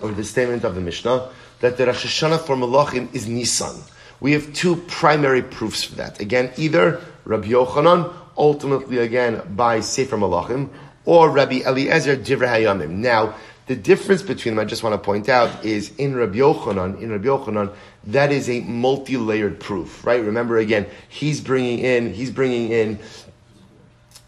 [0.00, 3.80] or the statement of the Mishnah that the Rosh Hashanah for Malachim is Nisan.
[4.20, 6.20] We have two primary proofs for that.
[6.20, 10.70] Again, either Rabbi Yochanan, ultimately again by Sefer Malachim,
[11.04, 12.90] or Rabbi Eliezer Divrei Hayamim.
[12.90, 13.34] Now,
[13.66, 17.10] the difference between them, I just want to point out, is in Rabbi Yochanan, in
[17.10, 17.74] Rabbi Yochanan,
[18.04, 20.22] that is a multi-layered proof, right?
[20.22, 22.98] Remember again, he's bringing in, he's bringing in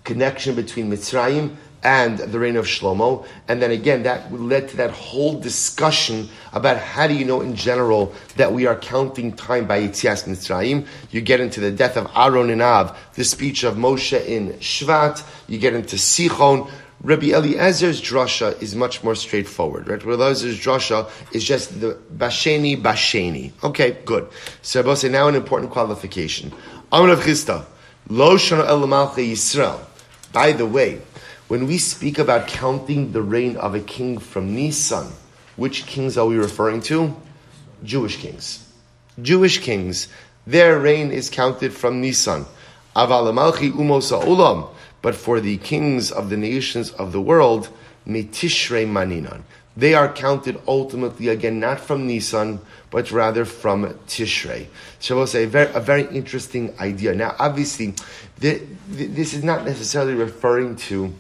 [0.05, 3.27] connection between Mitzrayim and the reign of Shlomo.
[3.47, 7.55] And then again, that led to that whole discussion about how do you know in
[7.55, 10.87] general that we are counting time by Yitzias Mitzrayim.
[11.11, 15.25] You get into the death of Aaron and Av, the speech of Moshe in Shvat.
[15.47, 16.71] You get into Sichon.
[17.01, 19.87] Rabbi Eliezer's drasha is much more straightforward.
[19.87, 20.05] Right?
[20.05, 23.53] Rabbi Eliezer's drasha is just the basheni basheni.
[23.63, 24.29] Okay, good.
[24.63, 26.53] So I say now an important qualification.
[26.91, 27.67] Amr Rav Chisda,
[28.09, 29.85] lo shana el Yisrael.
[30.33, 31.01] By the way,
[31.49, 35.09] when we speak about counting the reign of a king from Nisan,
[35.57, 37.17] which kings are we referring to?
[37.83, 38.71] Jewish kings.
[39.21, 40.09] Jewish kings.
[40.47, 42.45] Their reign is counted from Nisan.
[42.95, 44.69] Aval malchi umosa ulam.
[45.01, 47.71] But for the kings of the nations of the world,
[48.07, 49.43] Metishrei Maninan.
[49.77, 54.67] They are counted ultimately again not from Nisan, but rather from Tishrei.
[54.99, 57.15] So a very, a very interesting idea.
[57.15, 57.95] Now, obviously,
[58.39, 61.15] the, the, this is not necessarily referring to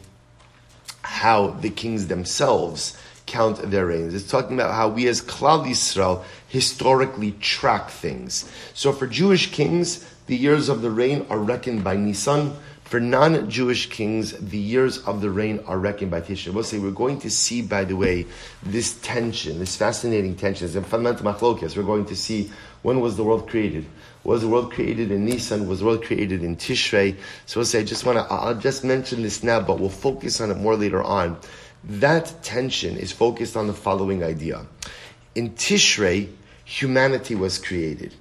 [1.18, 4.14] how the kings themselves count their reigns.
[4.14, 8.50] It's talking about how we as Klal Yisrael historically track things.
[8.72, 12.54] So for Jewish kings, the years of the reign are reckoned by Nisan.
[12.84, 16.54] For non-Jewish kings, the years of the reign are reckoned by Tishrei.
[16.54, 18.26] We'll say we're going to see, by the way,
[18.62, 20.66] this tension, this fascinating tension.
[20.66, 21.76] It's a fundamental machlokas.
[21.76, 22.50] We're going to see
[22.80, 23.84] when was the world created.
[24.28, 25.66] Was the world created in Nisan?
[25.66, 27.16] Was the world created in Tishrei?
[27.46, 30.38] So we'll say, I just want to, I'll just mention this now, but we'll focus
[30.42, 31.38] on it more later on.
[31.82, 34.66] That tension is focused on the following idea.
[35.34, 36.28] In Tishrei,
[36.66, 38.14] humanity was created.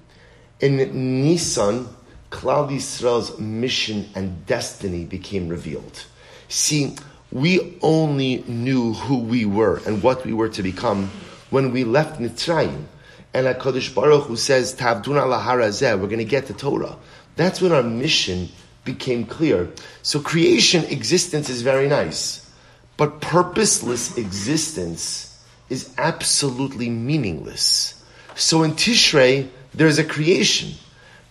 [0.60, 0.78] In
[1.22, 1.86] Nisan,
[2.30, 6.06] Klal Yisrael's mission and destiny became revealed.
[6.48, 6.96] See,
[7.30, 11.10] we only knew who we were and what we were to become
[11.50, 12.86] when we left Mitzrayim.
[13.34, 16.96] And HaKadosh Baruch Hu says, laharazeh, we're going to get the Torah.
[17.36, 18.48] That's when our mission
[18.84, 19.70] became clear.
[20.02, 22.50] So creation existence is very nice,
[22.96, 28.02] but purposeless existence is absolutely meaningless.
[28.34, 30.72] So in Tishrei, there's a creation.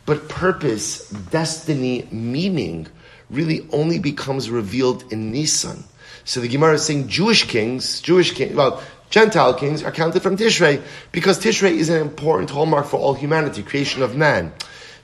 [0.05, 2.87] But purpose, destiny, meaning
[3.29, 5.83] really only becomes revealed in Nisan.
[6.23, 10.35] So the Gemara is saying Jewish kings, Jewish kings, well, Gentile kings are counted from
[10.35, 14.53] Tishrei because Tishrei is an important hallmark for all humanity, creation of man.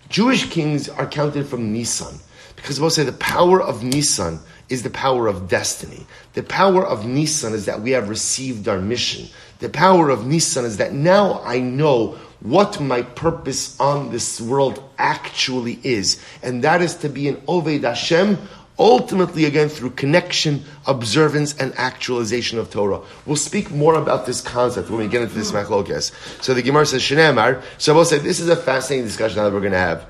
[0.10, 2.20] Jewish kings are counted from Nisan
[2.56, 4.40] because we'll say the power of Nisan
[4.70, 6.06] is the power of destiny.
[6.34, 9.28] The power of Nisan is that we have received our mission.
[9.60, 14.84] The power of Nisan is that now I know what my purpose on this world
[14.98, 16.24] actually is.
[16.42, 18.38] And that is to be an Oved Hashem,
[18.80, 23.02] ultimately again through connection, observance, and actualization of Torah.
[23.26, 25.58] We'll speak more about this concept when we get into this hmm.
[25.58, 26.12] machlokes.
[26.44, 27.62] So the Gemara says, Shneemar.
[27.78, 30.06] So we'll say this is a fascinating discussion that we're going to have.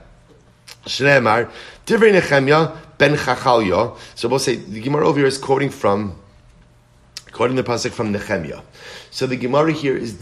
[0.86, 1.52] Shneemar,
[1.86, 3.98] Divrei Nechemya ben Chachalya.
[4.16, 6.20] So we'll say the Gemara over here is quoting from
[7.34, 8.62] quoting the pasuk from Nehemiah.
[9.10, 10.14] So the Gemara here is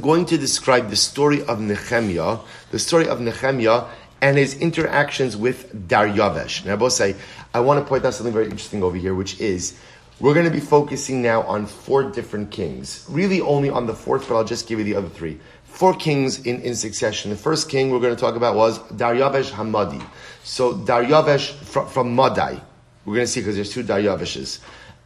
[0.00, 2.38] going to describe the story of Nehemiah,
[2.70, 3.84] the story of Nehemiah
[4.22, 6.64] and his interactions with Daryavesh.
[6.64, 7.14] Now, I both say,
[7.56, 9.78] I want to point out something very interesting over here, which is
[10.20, 13.06] we're going to be focusing now on four different kings.
[13.08, 15.40] Really only on the fourth, but I'll just give you the other three.
[15.64, 17.30] Four kings in, in succession.
[17.30, 20.06] The first king we're going to talk about was Daryavesh Hamadi.
[20.44, 22.60] So Daryavesh from, from Madai.
[23.06, 24.58] We're going to see because there's two Daryaveshes.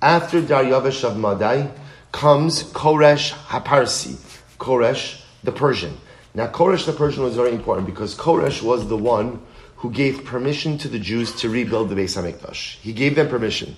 [0.02, 1.70] After Daryavesh of Madai
[2.10, 4.16] comes Koresh Haparsi.
[4.58, 5.96] Koresh the Persian.
[6.34, 9.40] Now, Koresh the Persian was very important because Koresh was the one
[9.80, 12.76] who gave permission to the Jews to rebuild the Beis Hamikdash.
[12.80, 13.76] He gave them permission.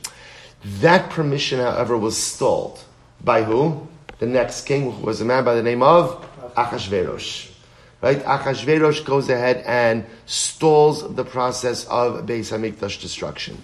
[0.80, 2.82] That permission, however, was stalled
[3.22, 3.86] by who?
[4.18, 7.50] The next king who was a man by the name of Achashverosh.
[8.00, 8.18] Right?
[8.18, 13.62] Achashverosh goes ahead and stalls the process of Beis Hamikdash destruction.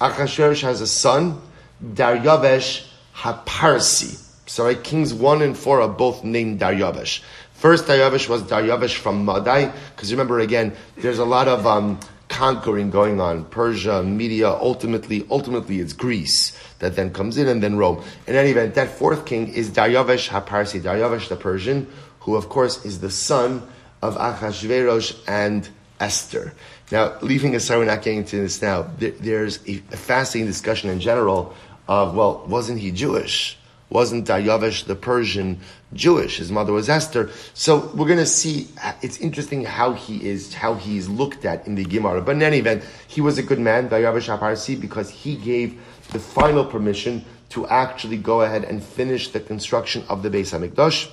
[0.00, 1.38] Achashverosh has a son,
[1.84, 4.22] Daryavesh Haparsi.
[4.46, 7.22] Sorry, kings one and four are both named Daryavesh.
[7.64, 11.98] First Daryavesh was Daryavesh from Madai, because remember again, there's a lot of um,
[12.28, 13.46] conquering going on.
[13.46, 18.04] Persia, Media, ultimately, ultimately it's Greece that then comes in and then Rome.
[18.26, 22.84] In any event, that fourth king is Daryavesh Haparsi, Daryavesh the Persian, who of course
[22.84, 23.66] is the son
[24.02, 25.66] of Achashverosh and
[25.98, 26.52] Esther.
[26.92, 28.90] Now, leaving aside, we're not getting into this now.
[28.98, 31.54] There, there's a, a fascinating discussion in general
[31.88, 33.56] of, well, wasn't he Jewish?
[33.88, 35.60] Wasn't Daryavesh the Persian
[35.94, 36.38] Jewish?
[36.38, 37.30] His mother was Esther.
[37.54, 38.68] So we're going to see.
[39.02, 42.20] It's interesting how he is, how he's looked at in the Gemara.
[42.20, 45.80] But in any event, he was a good man, because he gave
[46.12, 51.10] the final permission to actually go ahead and finish the construction of the Beis Hamikdash.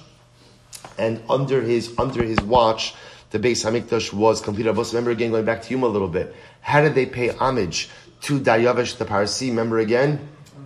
[0.97, 2.95] And under his under his watch,
[3.29, 4.77] the Beis Hamikdash was completed.
[4.77, 6.35] Also, remember again, going back to Yoma a little bit.
[6.61, 7.89] How did they pay homage
[8.21, 9.49] to Daryavesh the Parsi?
[9.49, 10.63] Remember again oh,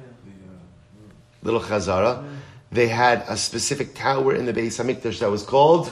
[1.43, 2.34] little Chazara.
[2.75, 5.89] They had a specific tower in the Beis Hamikdash that was called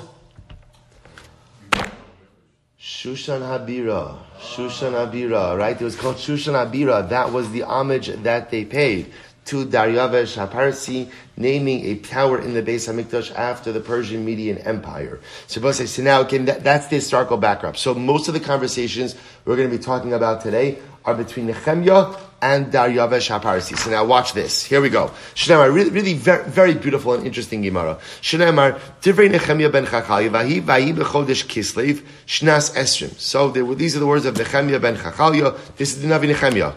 [2.77, 4.17] Shushan Habira.
[4.41, 5.79] Shushan Habira, right?
[5.79, 7.07] It was called Shushan Habira.
[7.07, 9.13] That was the homage that they paid
[9.45, 15.21] to Daryavesh HaParsi, naming a tower in the Beis Hamikdash after the Persian Median Empire.
[15.47, 17.77] So, so now, again, that, that's the historical backdrop.
[17.77, 19.15] So most of the conversations
[19.45, 23.77] we're going to be talking about today are between Nehemiah and Daryavesh HaParsi.
[23.77, 24.63] So now watch this.
[24.63, 25.11] Here we go.
[25.35, 27.99] Shneimar, really, really very, very beautiful and interesting Gemara.
[28.21, 33.17] Shneimar, Divrei Nehemiah ben Chachaliah, Vahi, Vahi bechodesh Kislev, Shnas Esrim.
[33.19, 35.57] So were, these are the words of Nehemiah ben Chachaliah.
[35.77, 36.73] This is the Navi Nehemiah.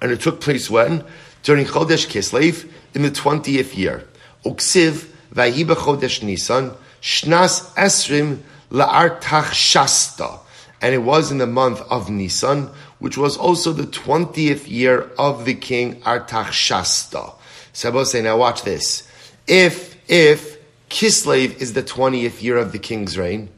[0.00, 1.04] And it took place when?
[1.42, 4.06] During Chodesh Kislev, in the 20th year.
[4.44, 10.40] Uksiv, Vahi bechodesh Nisan, Shnas Esrim, La'artach Shasta
[10.80, 15.44] and it was in the month of Nisan, which was also the 20th year of
[15.44, 17.34] the king Artaxshasta.
[17.72, 19.08] So say, now watch this.
[19.46, 23.48] If, if Kislev is the 20th year of the king's reign,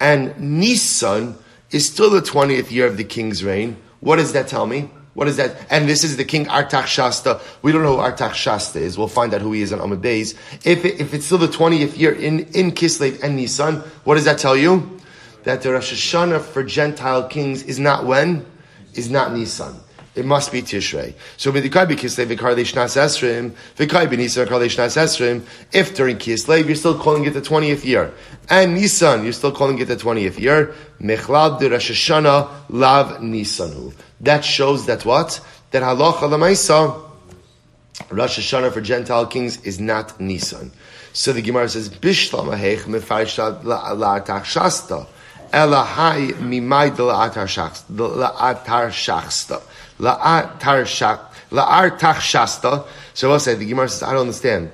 [0.00, 1.36] and Nisan
[1.70, 4.90] is still the 20th year of the king's reign, what does that tell me?
[5.14, 5.66] What is that?
[5.70, 7.40] And this is the king Artaxshasta.
[7.62, 8.98] We don't know who Artaxshasta is.
[8.98, 10.34] We'll find out who he is on Amud Beis.
[10.64, 14.26] If, it, if it's still the 20th year in, in Kislev and Nisan, what does
[14.26, 14.95] that tell you?
[15.46, 18.44] That the Rosh Hashanah for Gentile kings is not when?
[18.94, 19.76] Is not Nisan.
[20.16, 21.14] It must be Tishrei.
[21.36, 26.74] So V'dikai Kislev V'kar Shnas Esrim, V'kai B'Nisan V'kar Shnas Esrim, if during Kislev you're
[26.74, 28.12] still calling it the 20th year,
[28.50, 33.94] and Nisan you're still calling it the 20th year, Mechlad de Rosh Hashanah Lav Nisanu.
[34.22, 35.40] That shows that what?
[35.70, 37.08] That Halacha Lamaisa,
[38.10, 40.72] Rosh Hashanah for Gentile kings is not Nisan.
[41.12, 45.06] So the Gemara says, Bishlam Ahech La'atach Shasta.
[45.56, 49.62] Elahai mimai la'atar shachsta.
[49.98, 50.84] La'atar
[52.20, 52.86] shachsta.
[53.14, 54.70] So I'll say, the Gemara says, I don't understand.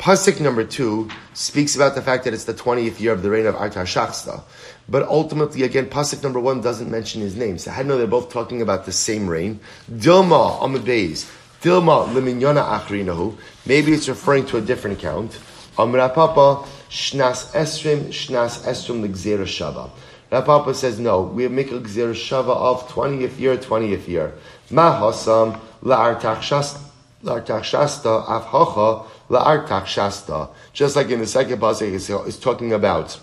[0.00, 3.46] Pasuk number two speaks about the fact that it's the 20th year of the reign
[3.46, 4.40] of Artaxerxes.
[4.88, 7.58] But ultimately, again, Pasuk number one doesn't mention his name.
[7.58, 9.60] So I know they're both talking about the same reign.
[9.88, 11.30] Dilma Amadeus.
[11.62, 13.36] Dilma Liminyona Achrinahu.
[13.66, 15.38] Maybe it's referring to a different account.
[15.78, 19.90] Amra Papa, Shnas Esrim, Shnas Esrim Ligzera Shava.
[20.30, 21.22] That Papa says no.
[21.22, 24.34] We make a gzeira shava of twentieth year, twentieth year.
[24.70, 26.80] Ma hasam la'artach shasta
[27.24, 30.48] avhacha la'artach shasta.
[30.72, 33.18] Just like in the second pasuk, it's talking about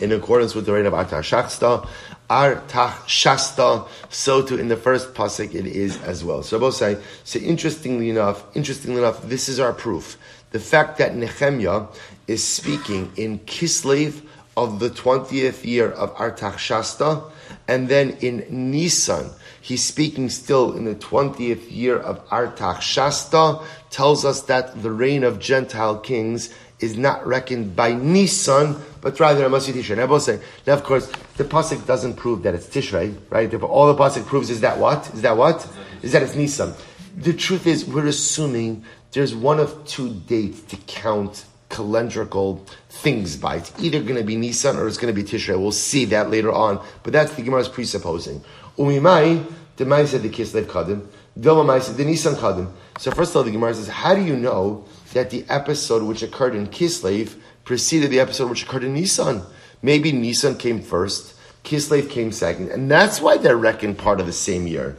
[0.00, 1.86] in accordance with the reign of Artach Shasta,
[2.28, 6.42] Artach Shasta, so too in the first pasuk it is as well.
[6.42, 10.16] So both say, so interestingly enough, interestingly enough, this is our proof.
[10.52, 11.86] The fact that Nehemiah
[12.26, 14.22] is speaking in Kislev
[14.60, 17.30] of the 20th year of Artaxshasta,
[17.66, 19.30] and then in Nisan,
[19.62, 25.38] he's speaking still in the 20th year of Artaxshasta, tells us that the reign of
[25.38, 29.96] Gentile kings is not reckoned by Nisan, but rather be Tishrei.
[29.96, 33.52] Now, both say, now of course, the pasuk doesn't prove that it's Tishrei, right?
[33.54, 35.08] All the pasuk proves is that what?
[35.14, 35.66] Is that what?
[36.02, 36.74] Is that it's Nisan.
[37.16, 43.56] The truth is, we're assuming there's one of two dates to count calendrical things by.
[43.56, 45.58] It's either going to be Nisan or it's going to be Tishrei.
[45.58, 48.44] We'll see that later on, but that's the Gemara's presupposing.
[48.76, 51.06] Umimai, the Mai said the Kislev Kadim,
[51.38, 52.70] Dilma Mai said the Nisan Kadim.
[52.98, 56.22] So first of all, the Gemara says, how do you know that the episode which
[56.22, 59.42] occurred in Kislev preceded the episode which occurred in Nisan.
[59.82, 64.32] Maybe Nisan came first, Kislev came second, and that's why they're reckoned part of the
[64.32, 64.96] same year.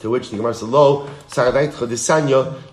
[0.00, 1.08] To which the Gemara says, "Lo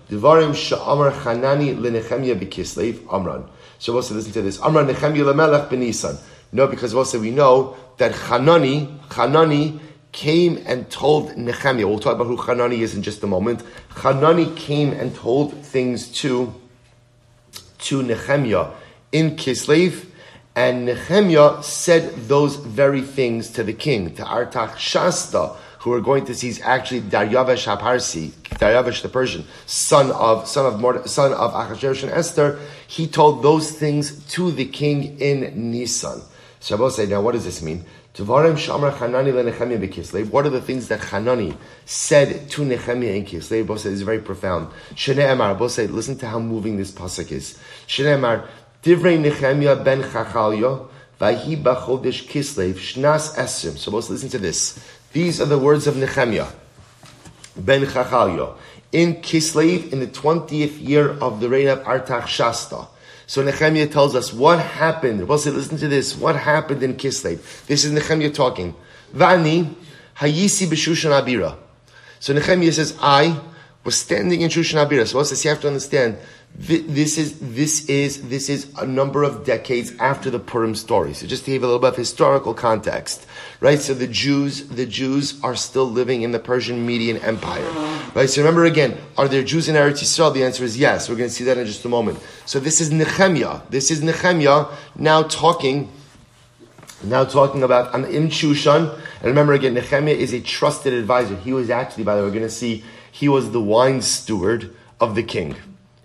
[0.08, 3.44] devarim sha'amar chanani lenechemia bekislev amran."
[3.78, 4.60] So we'll also listen to this.
[4.60, 6.18] Amran nechemia lemelech benisan.
[6.52, 9.80] No, because also we know that Hanani, Hanani
[10.12, 11.86] came and told Nehemiah.
[11.86, 13.62] We'll talk about who Hanani is in just a moment.
[13.90, 16.54] Hanani came and told things to
[17.78, 18.68] to Nehemiah
[19.12, 20.06] in Kislev,
[20.54, 25.52] and Nehemiah said those very things to the king, to Artach Shasta,
[25.86, 30.66] who we're going to see is actually Daryavesh Haparsi, Daryavesh the Persian, son of son
[30.66, 32.58] of Mord- son of Achashverosh and Esther.
[32.88, 36.22] He told those things to the king in Nisan.
[36.60, 37.84] Shabbos say, now what does this mean?
[38.18, 38.52] What are
[40.50, 43.68] the things that Hanani said to Nehemiah in Kislev?
[43.68, 44.72] Both say is very profound.
[44.94, 47.56] Shnei Emar, both say, listen to how moving this pasuk is.
[47.86, 48.48] Shnei Emar,
[48.82, 50.88] Divrei Nehemiah ben Chachalya,
[51.20, 53.76] Vahi b'chodesh Kislev, Shnas Esrim.
[53.76, 54.80] So both listen to this.
[55.16, 56.48] These are the words of Nehemiah
[57.56, 58.54] ben Chachalya
[58.92, 62.86] in Kislev in the 20th year of the reign of Artach Shasta.
[63.26, 65.26] So Nehemiah tells us what happened.
[65.26, 66.14] We'll say, listen to this.
[66.14, 67.64] What happened in Kislev?
[67.64, 68.74] This is Nehemiah talking.
[69.14, 69.74] Vani
[70.18, 71.56] hayisi b'shushan abira.
[72.20, 73.40] So Nehemiah says, I
[73.84, 75.06] was standing in Shushan abira.
[75.06, 76.18] So we'll say, you have to understand
[76.58, 81.12] this is this is this is a number of decades after the Purim story.
[81.12, 83.26] So just to give a little bit of historical context,
[83.60, 83.80] right?
[83.80, 87.68] So the Jews, the Jews are still living in the Persian Median Empire,
[88.14, 88.28] right?
[88.28, 90.32] So remember again, are there Jews in Eretz Yisrael?
[90.32, 91.08] The answer is yes.
[91.08, 92.18] We're going to see that in just a moment.
[92.44, 93.60] So this is Nehemiah.
[93.70, 94.66] This is Nehemiah
[94.96, 95.90] now talking.
[97.02, 101.36] Now talking about an in Shushan, and remember again, Nehemiah is a trusted advisor.
[101.36, 104.74] He was actually, by the way, we're going to see, he was the wine steward
[104.98, 105.56] of the king.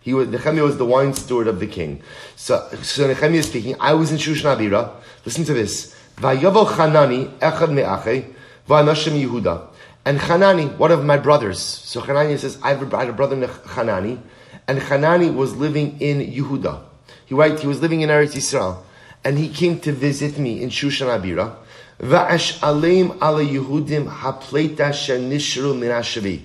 [0.01, 2.01] He was Nehemiah was the wine steward of the king.
[2.35, 3.75] So, so Nehemiah is speaking.
[3.79, 4.91] I was in Shushan Abira.
[5.25, 5.95] Listen to this.
[6.21, 8.25] Vayavel Chanani echad me'achei
[8.67, 9.67] va'anashim Yehuda.
[10.05, 11.59] And Hanani, one of my brothers.
[11.59, 14.19] So Hanani says, I have a, brother Hanani,
[14.67, 16.81] and Hanani was living in Yehuda.
[17.25, 18.77] He right, he was living in Eretz Yisrael,
[19.23, 21.55] and he came to visit me in Shushan Abira.
[21.99, 26.41] Va'ash aleim ala Yehudim hapleita shenishru minashavi,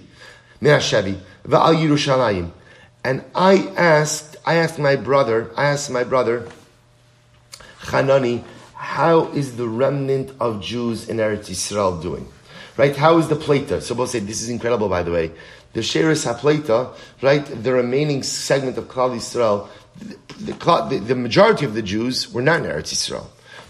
[0.60, 2.50] minashavi va'al Yerushalayim.
[3.04, 6.48] And I asked, I asked my brother, I asked my brother,
[7.78, 8.44] Hanani,
[8.76, 12.28] how is the remnant of Jews in Eretz Yisrael doing?
[12.76, 12.94] Right?
[12.94, 13.80] How is the Plata?
[13.80, 15.32] So we'll say, this is incredible, by the way.
[15.72, 17.44] The Sheres HaPlata, right?
[17.44, 20.52] The remaining segment of Klal Yisrael, the,
[20.90, 23.26] the, the, majority of the Jews were not in Eretz Yisrael.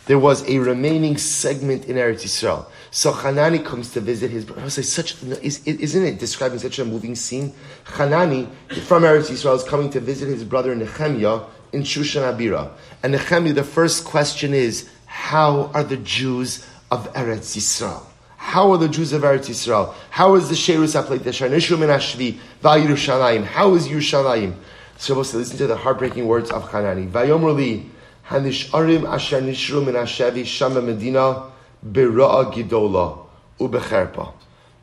[0.07, 2.67] There was a remaining segment in Eretz Yisrael.
[2.91, 4.71] So Hanani comes to visit his brother.
[4.71, 7.53] such, isn't it describing such a moving scene?
[7.85, 8.49] Hanani
[8.87, 11.43] from Eretz Yisrael is coming to visit his brother Nehemiah
[11.73, 12.71] in Shushan Abira.
[13.03, 18.03] And Nehemiah, the first question is, how are the Jews of Eretz Yisrael?
[18.37, 19.95] How are the Jews of Eretz Yisrael?
[20.11, 23.43] How is the Sherus Aplet Shanishu Min Ashvi Yerushalayim?
[23.45, 24.55] How is Yerushalayim?
[24.99, 27.07] So supposed to listen to the heartbreaking words of Hanani.
[27.07, 27.89] Vayomrli
[28.29, 31.51] Hanisharim Asher Nishru Min Ashevi Shama Medina
[31.85, 33.27] Bira'a Gidola
[33.59, 34.35] Ubecherpa.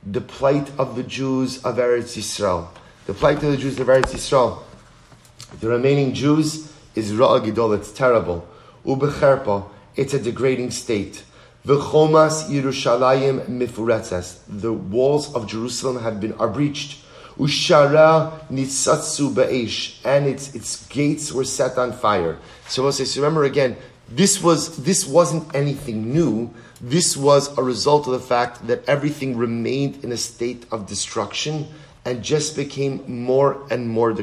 [0.05, 2.67] The plight of the Jews of Eretz Yisrael.
[3.05, 4.63] The plight of the Jews of Eretz Yisrael.
[5.59, 7.77] The remaining Jews is Ra'a Gidola.
[7.77, 8.45] It's terrible.
[8.83, 9.69] Ubecherpa.
[9.95, 11.23] It's a degrading state.
[11.65, 14.59] V'chomas Yerushalayim.
[14.59, 17.03] The walls of Jerusalem have been are breached.
[17.37, 20.03] Ushara nitzatsu be'esh.
[20.03, 22.39] And its, its gates were set on fire.
[22.67, 23.77] So we'll say, so remember again,
[24.09, 26.51] this was, this wasn't anything new.
[26.81, 31.67] This was a result of the fact that everything remained in a state of destruction
[32.05, 34.13] and just became more and more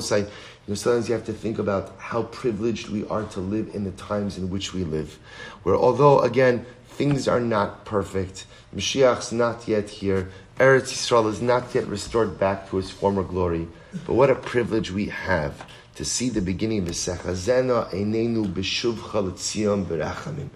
[0.00, 0.26] say,
[0.68, 3.84] you know, sometimes you have to think about how privileged we are to live in
[3.84, 5.18] the times in which we live.
[5.62, 8.44] Where although, again, things are not perfect,
[8.76, 13.66] Mashiach's not yet here, Eretz Yisrael is not yet restored back to its former glory.
[14.06, 18.96] But what a privilege we have to see the beginning of the Sechazena Einenu B'Shuv
[18.96, 20.50] Chaletzion Berachamim.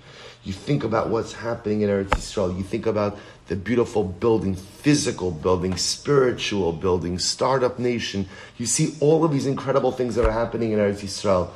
[0.45, 2.55] You think about what's happening in Eretz Yisrael.
[2.55, 3.19] You think about
[3.53, 8.27] the beautiful building, physical building, spiritual building, startup nation.
[8.57, 11.51] You see all of these incredible things that are happening in Eretz Yisrael.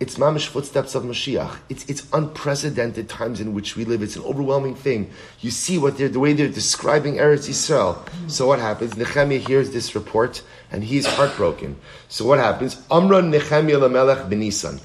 [0.00, 1.58] It's mamish footsteps of Mashiach.
[1.68, 4.00] It's, it's unprecedented times in which we live.
[4.02, 5.10] It's an overwhelming thing.
[5.40, 7.98] You see what they're, the way they're describing Eretz Yisrael.
[8.30, 8.96] So what happens?
[8.96, 11.76] Nehemiah hears this report and he's heartbroken.
[12.08, 12.80] So what happens?
[12.90, 14.80] Amra Nehemiah Lamelech Benisan.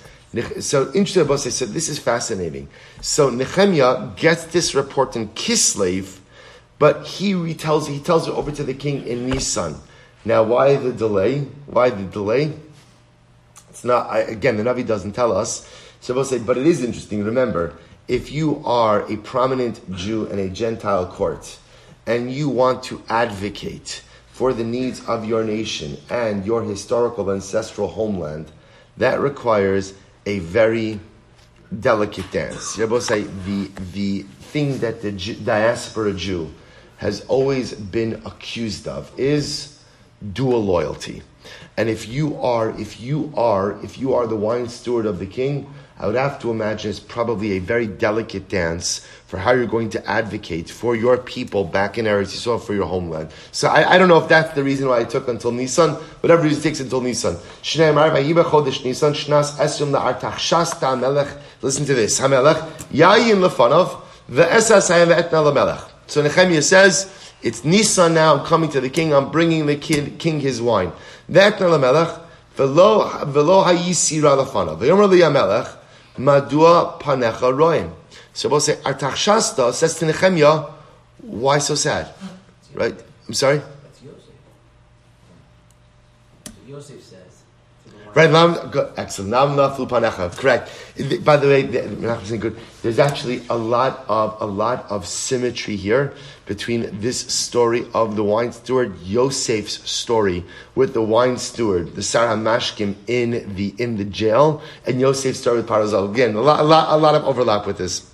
[0.61, 2.67] So interesting I said this is fascinating.
[2.99, 6.19] So Nehemiah gets this report in Kislev,
[6.79, 9.75] but he retells he tells it over to the king in Nisan.
[10.25, 11.41] Now, why the delay?
[11.67, 12.53] Why the delay?
[13.69, 15.69] It's not, I, again, the Navi doesn't tell us.
[16.01, 17.23] So we'll say, but it is interesting.
[17.23, 17.73] Remember,
[18.07, 21.59] if you are a prominent Jew in a Gentile court
[22.05, 24.01] and you want to advocate
[24.31, 28.51] for the needs of your nation and your historical ancestral homeland,
[28.97, 29.93] that requires
[30.25, 30.99] a very
[31.79, 32.77] delicate dance.
[32.77, 36.53] Rabbi say the the thing that the diaspora Jew
[36.97, 39.79] has always been accused of is
[40.33, 41.21] dual loyalty.
[41.77, 45.27] And if you are, if you are, if you are the wine steward of the
[45.27, 49.65] king, I would have to imagine it's probably a very delicate dance for how you're
[49.65, 53.31] going to advocate for your people back in Eretz Yisrael for your homeland.
[53.51, 55.91] So I, I don't know if that's the reason why it took until Nisan.
[56.21, 57.35] Whatever reason it takes until Nisan.
[61.61, 62.19] Listen to this.
[62.19, 64.01] Hamelech yayin lefanov.
[66.07, 70.17] So Nehemiah says, it's Nisan now, I'm coming to the king, I'm bringing the kid,
[70.17, 70.91] king his wine.
[71.29, 72.19] Ve'etna lamelech
[72.55, 74.79] ve'lo hayisira lefanav.
[74.79, 75.75] Ve'yomer li yamelech
[76.17, 77.93] Madua panecha roim.
[78.33, 80.65] So we'll say Artachshasta says to Nehemiah,
[81.21, 82.13] why so sad?
[82.73, 82.95] Right?
[83.27, 83.61] I'm sorry?
[86.67, 87.06] Yosef says.
[88.17, 89.29] Right, now, good, excellent.
[89.29, 90.35] Now naflu panecha.
[90.35, 90.71] Correct.
[91.23, 92.55] By the way, good.
[92.81, 96.15] There's actually a lot of a lot of symmetry here
[96.47, 100.43] between this story of the wine steward Yosef's story
[100.73, 105.57] with the wine steward, the Sar HaMashkim in the in the jail, and Yosef's story
[105.57, 106.09] with Parazal.
[106.11, 108.11] Again, a lot, a lot, a lot of overlap with this.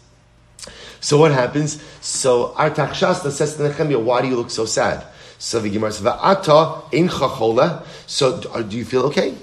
[1.00, 1.82] So what happens?
[2.02, 5.06] So Artachshasta says to Nehemiah, "Why do you look so sad?"
[5.40, 9.34] So the Gemara says, "Va'ata in chachola." So uh, do you feel okay?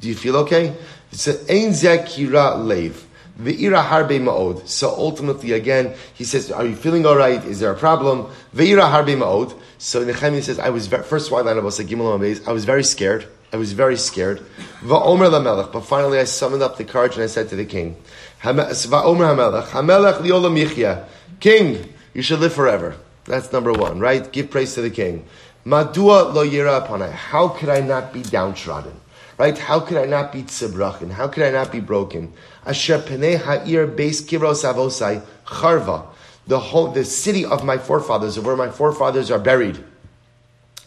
[0.00, 0.68] Do you feel okay?
[0.68, 3.06] An ein zekira lev.
[3.40, 4.66] Ve'ira harbe ma'od.
[4.68, 7.44] So ultimately, again, he says, are you feeling all right?
[7.44, 8.26] Is there a problem?
[8.54, 9.58] Ve'ira harbe ma'od.
[9.78, 13.26] So Nehemiah says, I was, very, first white line of Gimel I was very scared.
[13.52, 14.38] I was very scared.
[14.82, 15.72] Va'omer lamelech.
[15.72, 17.96] But finally I summoned up the courage and I said to the king,
[18.42, 19.66] Va'omer hamelech.
[19.66, 21.04] Hamelech liolam.
[21.40, 22.96] King, you should live forever.
[23.24, 24.30] That's number one, right?
[24.30, 25.24] Give praise to the king.
[25.66, 29.00] Madua lo yira upon How could I not be downtrodden?
[29.36, 29.58] Right?
[29.58, 31.10] How could I not be tzibrachin?
[31.10, 32.32] How could I not be broken?
[32.64, 36.06] Asher penei ha'ir beis kivros avosai charva.
[36.46, 39.82] The whole, the city of my forefathers, of where my forefathers are buried,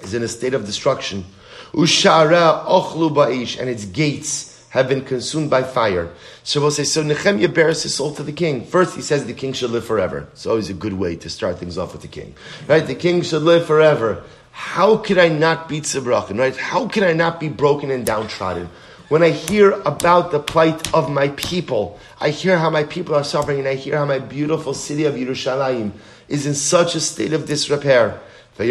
[0.02, 1.26] is in a state of destruction.
[1.74, 6.10] Ushara ochlu ba'ish, and its gates have been consumed by fire.
[6.43, 8.66] So we'll say, so Nehemiah bears his soul to the king.
[8.66, 10.28] First, he says the king should live forever.
[10.34, 12.36] It's always a good way to start things off with the king.
[12.68, 12.86] Right?
[12.86, 14.24] The king should live forever.
[14.58, 16.58] How could I not be tzibrachin, right?
[16.58, 18.70] How could I not be broken and downtrodden?
[19.08, 23.24] When I hear about the plight of my people, I hear how my people are
[23.24, 25.91] suffering, and I hear how my beautiful city of Yerushalayim
[26.28, 28.20] is in such a state of disrepair.
[28.58, 28.64] So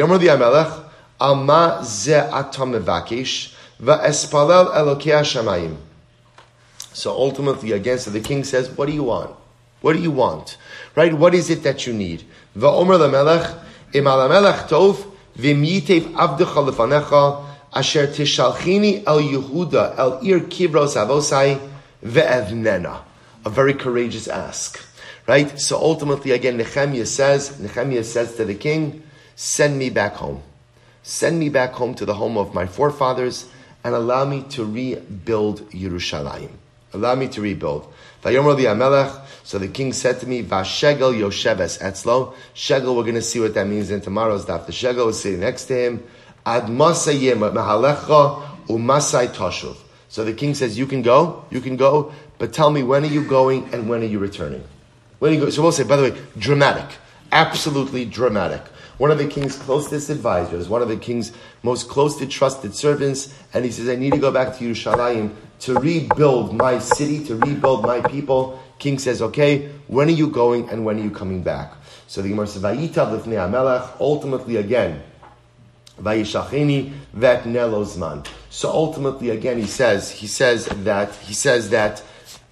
[7.11, 9.31] ultimately, again, so the king says, what do you want?
[9.83, 10.57] What do you want?
[10.97, 11.15] Right?
[11.15, 12.25] What is it that you need?
[15.39, 21.61] V'mitev avdecha lefanecha asher tishalchini el Yehuda el ir kivros avosai
[22.05, 23.01] ve'evnena.
[23.45, 24.81] A very courageous ask.
[25.27, 25.61] Right?
[25.61, 29.03] So ultimately, again, Nehemiah says, Nehemiah says to the king,
[29.35, 30.41] send me back home.
[31.03, 33.49] Send me back home to the home of my forefathers
[33.85, 36.51] and allow me to rebuild Yerushalayim.
[36.93, 37.93] Allow me to rebuild.
[39.47, 42.35] So the king said to me, Vashegel Yosheves Etzlo.
[42.53, 44.67] Shegel, we're going to see what that means in tomorrow's daf.
[44.67, 46.03] The Shegel is sitting next to him.
[46.45, 49.77] Ad Mahalecha Umasai Toshuv.
[50.09, 53.07] So the king says, You can go, you can go, but tell me when are
[53.07, 54.65] you going and when are you returning?
[55.21, 55.51] When you go?
[55.51, 56.97] So we'll say, by the way, dramatic.
[57.31, 58.63] Absolutely dramatic
[58.99, 61.33] one of the king's closest advisors, one of the king's
[61.63, 65.75] most closely trusted servants, and he says, I need to go back to Yerushalayim to
[65.75, 68.63] rebuild my city, to rebuild my people.
[68.79, 71.73] King says, okay, when are you going and when are you coming back?
[72.07, 75.03] So the Gemara says, Vayita lifnei Amelech, ultimately again,
[76.01, 78.27] Vayishachini vet nelozman.
[78.51, 82.03] So ultimately again he says, he says that, he says that,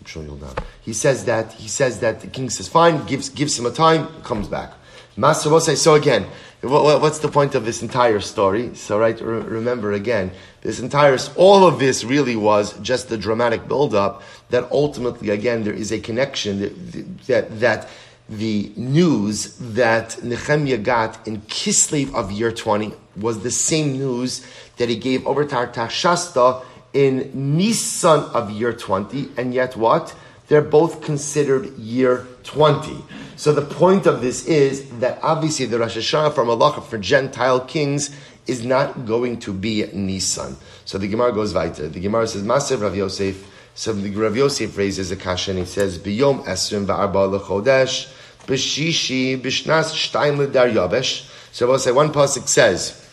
[0.01, 0.55] I'm sure you'll know.
[0.83, 4.07] he says that, he says that the king says, fine, gives, gives him a time,
[4.23, 4.73] comes back.
[5.17, 5.77] Masavosai.
[5.77, 6.27] So again,
[6.65, 8.75] what's the point of this entire story?
[8.75, 14.23] So right, remember again, this entire, all of this really was just the dramatic build-up
[14.51, 17.89] that ultimately, again, there is a connection that, that, that
[18.29, 24.47] the news that Nehemiah got in Kislev of year 20 was the same news
[24.79, 30.15] that he gave over to Artachshasta in Nisan of year 20, and yet what?
[30.49, 33.03] They're both considered year 20.
[33.37, 37.61] So the point of this is that obviously the Rosh Hashanah for Malacha for Gentile
[37.61, 38.11] kings
[38.47, 40.57] is not going to be Nisan.
[40.85, 41.89] So the Gemara goes weiter.
[41.89, 45.67] The Gemara says, Masev Rav Yosef, So the Rav Yosef raises a kasha and he
[45.67, 48.13] says, Biyom esrim va'arba lechodesh,
[48.47, 51.29] b'shishi b'shnas shtayim l'Daryavesh.
[51.53, 53.05] So I'll say one pasuk says,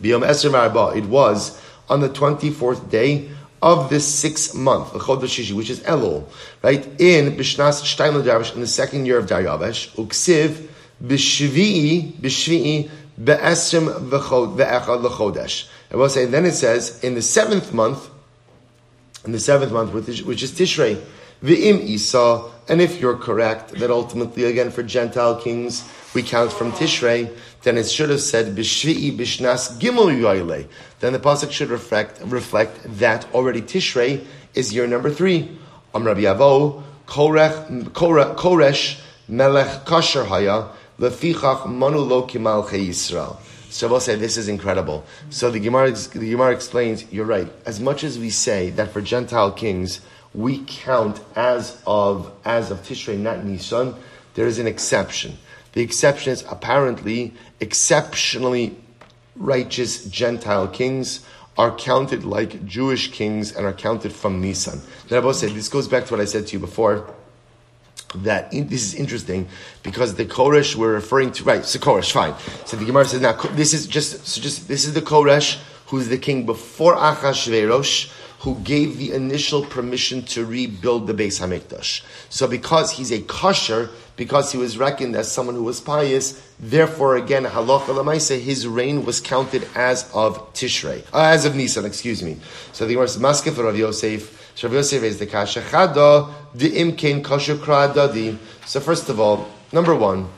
[0.00, 3.30] Biyom esrim va'arba, it was on the 24th day
[3.62, 6.24] of this sixth month, which is Elul,
[6.62, 6.84] right?
[7.00, 10.68] In Bishnas Shtayim Daryavesh, in the second year of Daryavesh, Uksiv
[11.02, 12.90] B'Shvi'i B'Shvi'i
[13.22, 15.68] Be'esrim Ve'echad L'Chodesh.
[15.92, 18.10] I will say, then it says, in the seventh month,
[19.24, 21.00] in the seventh month, which is Tishrei,
[21.42, 25.84] V'im Isa, and if you're correct, that ultimately, again, for Gentile kings,
[26.14, 30.66] we count from Tishrei, then it should have said Bishvi'i Bishnas Gimel Yoile.
[31.00, 35.58] Then the pasuk should reflect reflect that already Tishrei is year number three.
[35.94, 43.38] Am Rabbi Avo Koresh Melech Kasher Haya Lefichach Manu Lo Kimal Yisrael.
[43.70, 45.04] So we'll say this is incredible.
[45.30, 47.50] So the Gemara, the Gemara explains, you're right.
[47.64, 50.00] As much as we say that for Gentile kings
[50.34, 53.94] we count as of as of Tishrei, not Nisan,
[54.34, 55.38] there is an exception.
[55.72, 58.76] The exception is apparently exceptionally
[59.36, 61.24] righteous Gentile kings
[61.58, 64.80] are counted like Jewish kings and are counted from Nisan.
[65.08, 67.06] The Rebbe said, this goes back to what I said to you before,
[68.16, 69.48] that in, this is interesting
[69.82, 72.34] because the Koresh we're referring to, right, so Koresh, fine.
[72.66, 76.08] So the Gemara says, now, this is just, so just, this is the Koresh who's
[76.08, 78.10] the king before Achashverosh,
[78.42, 82.02] who gave the initial permission to rebuild the Beis Hamikdash.
[82.28, 87.16] So because he's a kosher, because he was reckoned as someone who was pious, therefore
[87.16, 92.20] again, halacha lemaisa, his reign was counted as of Tishrei, uh, as of Nisan, excuse
[92.20, 92.36] me.
[92.72, 97.54] So the Gemara says, Maskef Rav Yosef, Rav Yosef is the kasha, the imkein kosher
[97.54, 98.36] kradadi.
[98.66, 100.28] So first of all, number one,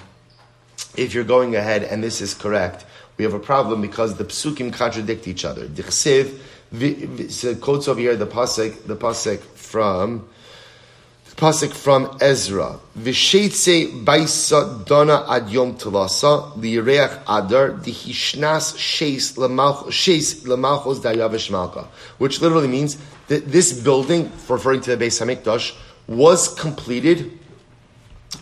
[0.95, 2.85] if you're going ahead and this is correct,
[3.17, 5.67] we have a problem because the psukim contradict each other.
[5.69, 6.39] Dichsev,
[7.29, 10.29] so quotes over here the pasuk, the pasuk from
[11.29, 12.79] the pasuk from Ezra.
[12.99, 21.89] Vishetze baisa dona ad yom telasa liyireach adar dihishnas sheis lemalchos Daryavesh malka,
[22.19, 22.99] which literally means
[23.29, 25.75] that this building, referring to the Beis Hamikdash,
[26.07, 27.39] was completed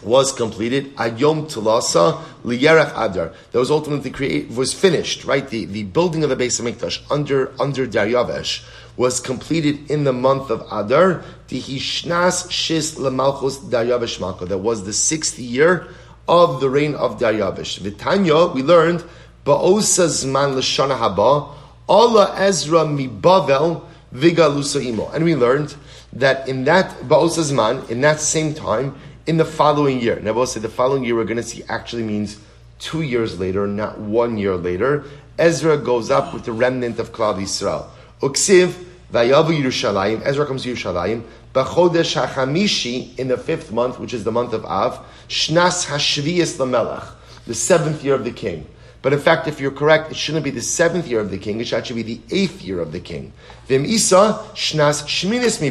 [0.03, 0.94] was completed.
[0.96, 3.32] Ayom Tulasa Liyerach Adar.
[3.53, 5.48] That was ultimately created, was finished, right?
[5.48, 8.64] The, the building of the Beis Hamikdash under, under Daryavesh
[8.96, 11.24] was completed in the month of Adar.
[11.48, 14.46] Tihishnas Shis Lemalchus Daryavesh Malka.
[14.46, 15.88] That was the sixth year
[16.28, 17.78] of the reign of Daryavesh.
[17.78, 19.05] Vitanya, we learned,
[19.44, 21.55] Ba'osa Zman Lashana Haba,
[21.88, 23.84] Allah Ezra Mibavel
[24.14, 25.11] Vigalusa Imo.
[25.11, 25.74] And we learned
[26.12, 28.94] that in that Ba'osa Zman, in that same time,
[29.26, 30.18] in the following year.
[30.20, 32.40] Now, we'll say the following year we're going to see actually means
[32.78, 35.04] two years later, not one year later.
[35.38, 37.86] Ezra goes up with the remnant of Klal Yisrael.
[38.20, 38.72] Uksiv
[39.12, 40.22] vayavu Yerushalayim.
[40.22, 41.22] Ezra comes to Yerushalayim.
[41.54, 45.04] B'chodesh hachamishi in the fifth month, which is the month of Av.
[45.28, 47.06] Shnas hashviyas lamelech,
[47.46, 48.66] the seventh year of the king.
[49.02, 51.60] But in fact, if you're correct, it shouldn't be the seventh year of the king.
[51.60, 53.32] It should actually be the eighth year of the king.
[53.66, 55.70] Vim isa shnas shminis mi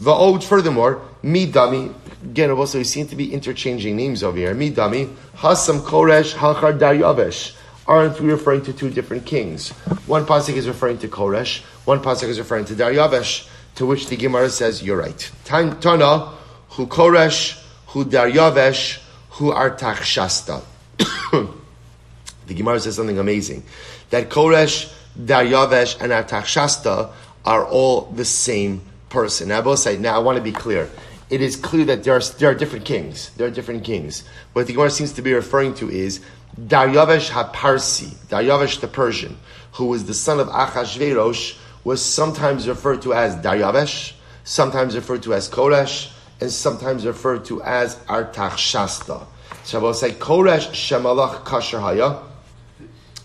[0.00, 1.92] Va'od, furthermore, midami,
[2.22, 4.54] again, also we seem to be interchanging names over here.
[4.54, 7.56] Me, Midami, Hasam Koresh, Halchar Daryavesh.
[7.86, 9.70] Aren't we referring to two different kings?
[10.06, 14.16] One pasuk is referring to Koresh, one pasuk is referring to Daryavesh, to which the
[14.16, 15.30] Gemara says, you're right.
[15.44, 16.32] Tana,
[16.68, 19.00] hu Koresh, hu Daryavesh,
[19.30, 20.62] who Artach Shasta.
[20.98, 23.64] the Gemara says something amazing.
[24.10, 27.10] That Koresh, Daryavesh, and Artach Shasta
[27.44, 29.48] are all the same person.
[29.48, 30.88] Now, both say, now I want to be clear.
[31.30, 33.30] It is clear that there are, there are different kings.
[33.36, 34.24] There are different kings.
[34.52, 36.20] What the Gemara seems to be referring to is
[36.60, 39.38] Daryavesh HaParsi, Daryavesh the Persian,
[39.72, 44.12] who was the son of Achashverosh, was sometimes referred to as Daryavesh,
[44.42, 49.24] sometimes referred to as Koresh, and sometimes referred to as Artachshasta.
[49.62, 52.18] So I will say Koresh Shemalach Kasher Haya.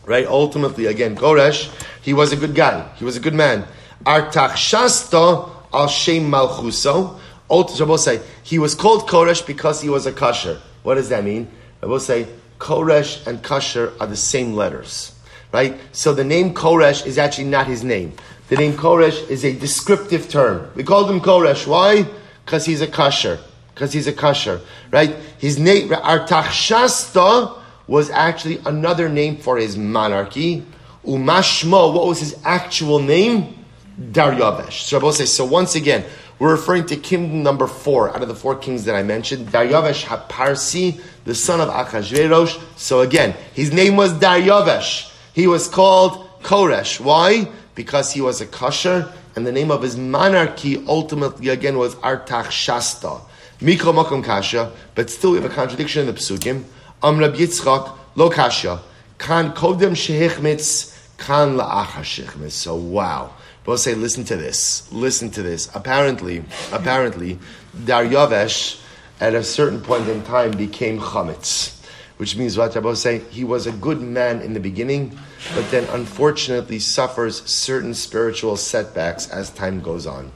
[0.06, 0.28] Right?
[0.28, 1.72] Ultimately, again, Koresh,
[2.04, 2.88] he was a good guy.
[2.98, 3.66] He was a good man.
[4.06, 7.20] Artachshasta al Shem Malchuso.
[7.50, 10.60] Rabbi say he was called Koresh because he was a kasher.
[10.84, 11.48] What does that mean?
[11.82, 12.28] Rabbi say
[12.60, 15.18] Koresh and kasher are the same letters,
[15.52, 15.78] right?
[15.92, 18.14] So the name Koresh is actually not his name.
[18.48, 20.70] The name Koresh is a descriptive term.
[20.76, 21.68] We called him Koresh.
[21.68, 22.06] Why?
[22.46, 23.40] Because he's a kasher.
[23.74, 25.16] Because he's a kasher, right?
[25.38, 30.66] His name Artachshasta was actually another name for his monarchy.
[31.06, 33.66] Umashmo, what was his actual name?
[34.00, 34.88] Daryavesh.
[34.88, 36.06] So Rabbi says, so once again,
[36.40, 39.48] we're referring to kingdom number four out of the four kings that I mentioned.
[39.48, 42.62] Daryavesh HaParsi, the son of Achashverosh.
[42.78, 45.12] So again, his name was Daryavesh.
[45.34, 47.00] He was called Koresh.
[47.00, 47.48] Why?
[47.74, 52.52] Because he was a kosher and the name of his monarchy ultimately again was Artach
[52.52, 53.20] Shasta.
[53.60, 56.64] Mikro Makom Kasha, but still we have a contradiction in the Psukim.
[57.02, 58.82] Am Rab Yitzchak, Lo Kasha.
[59.18, 62.52] Kan Kodem Shehichmitz, Kan La'achar Shehichmitz.
[62.52, 63.34] So wow.
[63.66, 64.92] But say, listen to this.
[64.92, 65.70] Listen to this.
[65.74, 67.40] Apparently, apparently,
[67.76, 68.82] Daryavesh
[69.20, 71.82] at a certain point in time became chametz,
[72.18, 75.18] which means what Rabbi saying, he was a good man in the beginning,
[75.56, 80.32] but then unfortunately suffers certain spiritual setbacks as time goes on.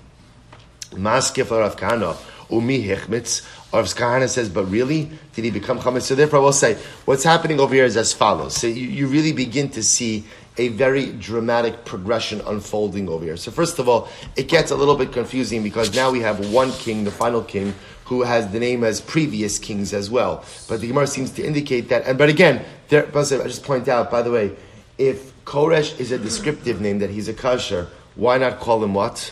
[0.91, 2.17] Maskef Rav Kahana,
[2.49, 6.03] umi hechmitz, Rav Kahana says, but really, did he become chametz?
[6.03, 8.55] So therefore I will say, what's happening over here is as follows.
[8.55, 10.23] So you, you really begin to see
[10.59, 13.37] a very dramatic progression unfolding over here.
[13.37, 16.71] So first of all, it gets a little bit confusing because now we have one
[16.73, 20.43] king, the final king, who has the name as previous kings as well.
[20.67, 22.05] But the Gemara seems to indicate that.
[22.05, 24.51] And but again, there, I just point out, by the way,
[24.97, 29.31] if Koresh is a descriptive name that he's a kasher, why not call him what?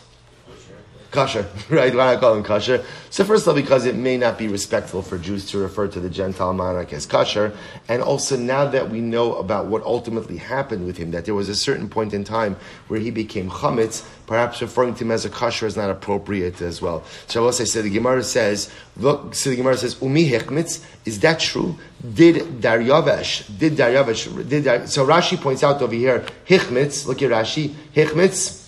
[1.11, 1.95] Kasher, right?
[1.95, 2.83] Why not call him kasher?
[3.09, 5.99] So first of all, because it may not be respectful for Jews to refer to
[5.99, 7.55] the Gentile monarch as kasher,
[7.87, 11.47] and also now that we know about what ultimately happened with him, that there was
[11.47, 12.57] a certain point in time
[12.89, 16.81] where he became chametz, perhaps referring to him as a kasher is not appropriate as
[16.81, 17.03] well.
[17.27, 20.83] So I will say, so the Gemara says, look, so the Gemara says, umi hechmitz,
[21.05, 21.77] is that true?
[22.13, 27.31] Did Daryavesh, did Daryavesh, did Dar, so Rashi points out over here, hichmitz, look at
[27.31, 28.66] Rashi, hichmitz,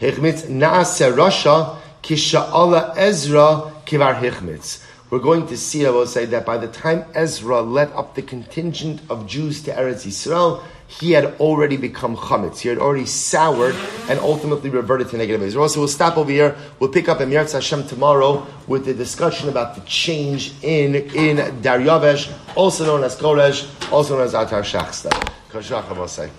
[0.00, 4.82] Hichmitz naase rasha kisha'ala Ezra kivar hichmitz.
[5.08, 8.22] We're going to see, I will say, that by the time Ezra led up the
[8.22, 12.58] contingent of Jews to Eretz Yisrael, he had already become chametz.
[12.58, 13.74] He had already soured
[14.08, 15.68] and ultimately reverted to negative Israel.
[15.68, 16.56] So we'll stop over here.
[16.78, 21.36] We'll pick up in Yirtz Hashem tomorrow with the discussion about the change in in
[21.62, 25.32] Daryavesh, also known as Koresh, also known as Artachshasta.
[26.08, 26.30] Say.